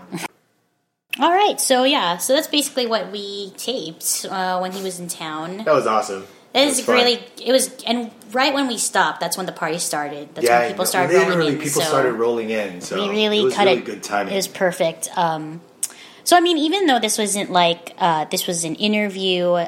[1.20, 5.08] All right, so yeah, so that's basically what we taped uh, when he was in
[5.08, 5.58] town.
[5.58, 6.26] That was awesome.
[6.54, 6.96] It It was was fun.
[6.96, 10.34] really, it was, and right when we stopped, that's when the party started.
[10.36, 11.54] That's yeah, when people started rolling in.
[11.60, 12.82] people so started rolling in.
[12.82, 13.86] So we really it was cut really it.
[13.86, 14.34] good timing.
[14.34, 15.10] It was perfect.
[15.18, 15.62] Um,
[16.24, 19.66] so I mean, even though this wasn't like uh, this was an interview,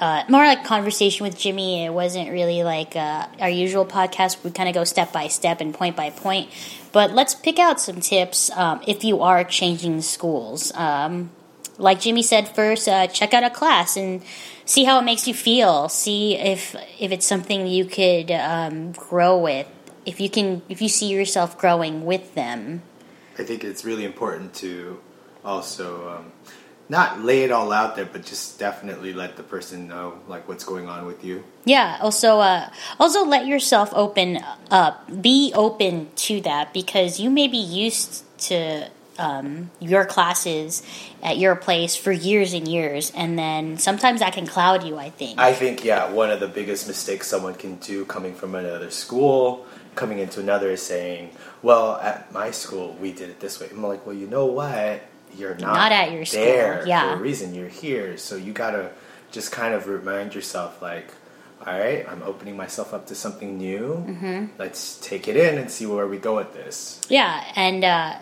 [0.00, 1.84] uh, more like conversation with Jimmy.
[1.84, 4.42] It wasn't really like uh, our usual podcast.
[4.42, 6.50] We kind of go step by step and point by point.
[6.92, 10.72] But let's pick out some tips um, if you are changing schools.
[10.74, 11.30] Um,
[11.78, 14.22] like Jimmy said first, uh, check out a class and
[14.64, 15.88] see how it makes you feel.
[15.88, 19.66] See if if it's something you could um, grow with.
[20.04, 22.82] If you can, if you see yourself growing with them.
[23.38, 25.00] I think it's really important to
[25.44, 26.32] also um,
[26.90, 30.64] not lay it all out there, but just definitely let the person know like what's
[30.64, 31.44] going on with you.
[31.64, 31.98] Yeah.
[32.00, 32.68] Also, uh,
[32.98, 34.40] also let yourself open
[34.72, 35.22] up.
[35.22, 40.82] Be open to that because you may be used to um, your classes
[41.22, 44.98] at your place for years and years, and then sometimes that can cloud you.
[44.98, 45.38] I think.
[45.38, 49.64] I think yeah, one of the biggest mistakes someone can do coming from another school,
[49.94, 51.30] coming into another is saying,
[51.62, 55.02] "Well, at my school we did it this way." I'm like, "Well, you know what?
[55.36, 57.12] You're not, Not at your school, there yeah.
[57.12, 57.54] for a reason.
[57.54, 58.90] You're here, so you gotta
[59.30, 61.12] just kind of remind yourself, like."
[61.66, 64.02] All right, I'm opening myself up to something new.
[64.08, 64.46] Mm-hmm.
[64.56, 66.98] Let's take it in and see where we go with this.
[67.10, 68.14] Yeah, and uh,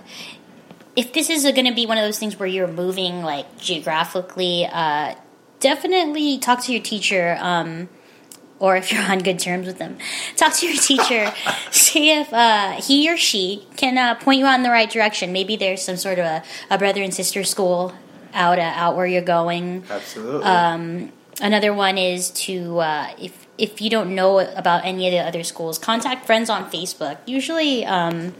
[0.97, 4.67] if this is going to be one of those things where you're moving like geographically,
[4.67, 5.15] uh,
[5.61, 7.39] definitely talk to your teacher.
[7.39, 7.89] Um,
[8.61, 9.99] or if you're on good terms with them,
[10.37, 11.33] talk to your teacher.
[11.71, 15.33] see if uh, he or she can uh, point you on the right direction.
[15.33, 17.95] Maybe there's some sort of a, a brother and sister school
[18.35, 19.85] out uh, out where you're going.
[19.89, 20.45] Absolutely.
[20.45, 25.19] Um, another one is to uh, if if you don't know about any of the
[25.19, 27.19] other schools, contact friends on Facebook.
[27.27, 28.35] Usually, um,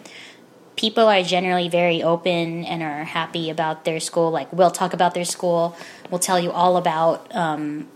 [0.77, 4.31] people are generally very open and are happy about their school.
[4.31, 5.77] Like we'll talk about their school.
[6.11, 7.89] We'll tell you all about um,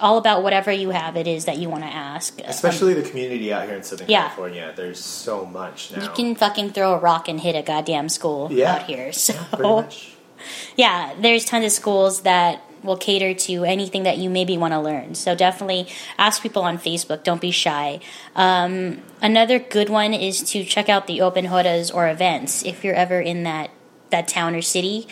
[0.00, 2.40] all about whatever you have it is that you want to ask.
[2.44, 4.22] Especially the community out here in Southern Yeah.
[4.28, 4.72] California.
[4.74, 6.02] There's so much now.
[6.02, 8.74] you can fucking throw a rock and hit a goddamn school Yeah.
[8.76, 9.12] out here.
[9.12, 10.12] So Pretty much.
[10.76, 14.80] yeah, there's tons of schools that will cater to anything that you maybe want to
[14.80, 15.14] learn.
[15.14, 15.86] So definitely
[16.16, 17.22] ask people on Facebook.
[17.24, 18.00] Don't be shy.
[18.34, 22.94] Um, another good one is to check out the open rodas or events if you're
[22.94, 23.70] ever in that
[24.08, 25.06] that town or city.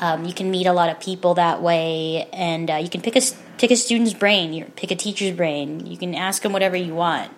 [0.00, 3.16] Um, you can meet a lot of people that way, and uh, you can pick
[3.16, 3.20] a
[3.58, 5.86] pick a student's brain, pick a teacher's brain.
[5.86, 7.32] You can ask them whatever you want.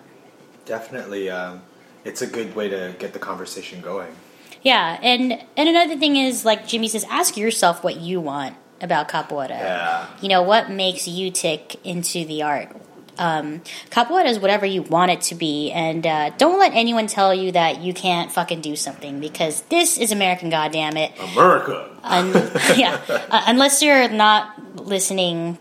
[0.65, 1.61] Definitely, um,
[2.03, 4.13] it's a good way to get the conversation going.
[4.61, 9.09] Yeah, and and another thing is like Jimmy says, ask yourself what you want about
[9.09, 9.49] capoeira.
[9.49, 10.07] Yeah.
[10.21, 12.75] You know what makes you tick into the art.
[13.19, 17.33] Um, capoeira is whatever you want it to be, and uh, don't let anyone tell
[17.33, 21.13] you that you can't fucking do something because this is American, goddamn it.
[21.33, 21.89] America.
[22.03, 22.31] Un-
[22.77, 25.57] yeah, uh, unless you're not listening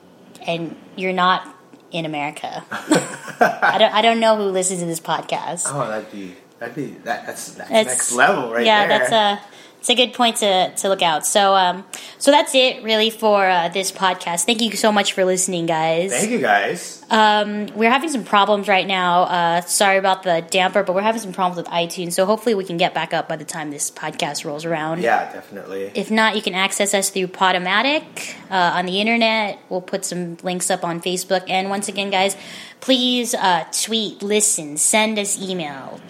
[0.47, 1.47] and you're not
[1.90, 2.64] in America.
[2.70, 3.92] I don't.
[3.94, 5.64] I don't know who listens to this podcast.
[5.66, 8.99] Oh, that'd be that'd be that, that's that's It's- next level right yeah, there.
[8.99, 9.40] that's a
[9.87, 11.24] it's a good point to, to look out.
[11.24, 11.84] So um,
[12.18, 14.45] so that's it really for uh, this podcast.
[14.45, 16.11] Thank you so much for listening, guys.
[16.11, 17.05] Thank you guys.
[17.09, 19.22] Um, we're having some problems right now.
[19.22, 22.14] Uh, sorry about the damper, but we're having some problems with iTunes.
[22.14, 25.03] So hopefully we can get back up by the time this podcast rolls around.
[25.03, 25.93] Yeah, definitely.
[25.95, 29.61] If not, you can access us through Podomatic uh, on the internet.
[29.68, 31.45] We'll put some links up on Facebook.
[31.49, 32.37] And once again, guys,
[32.80, 36.01] please uh, tweet, listen, send us email,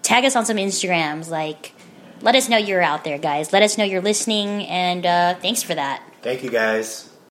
[0.00, 1.28] tag us on some Instagrams.
[1.28, 1.73] Like,
[2.24, 3.52] let us know you're out there, guys.
[3.52, 6.02] Let us know you're listening, and uh, thanks for that.
[6.22, 7.13] Thank you guys.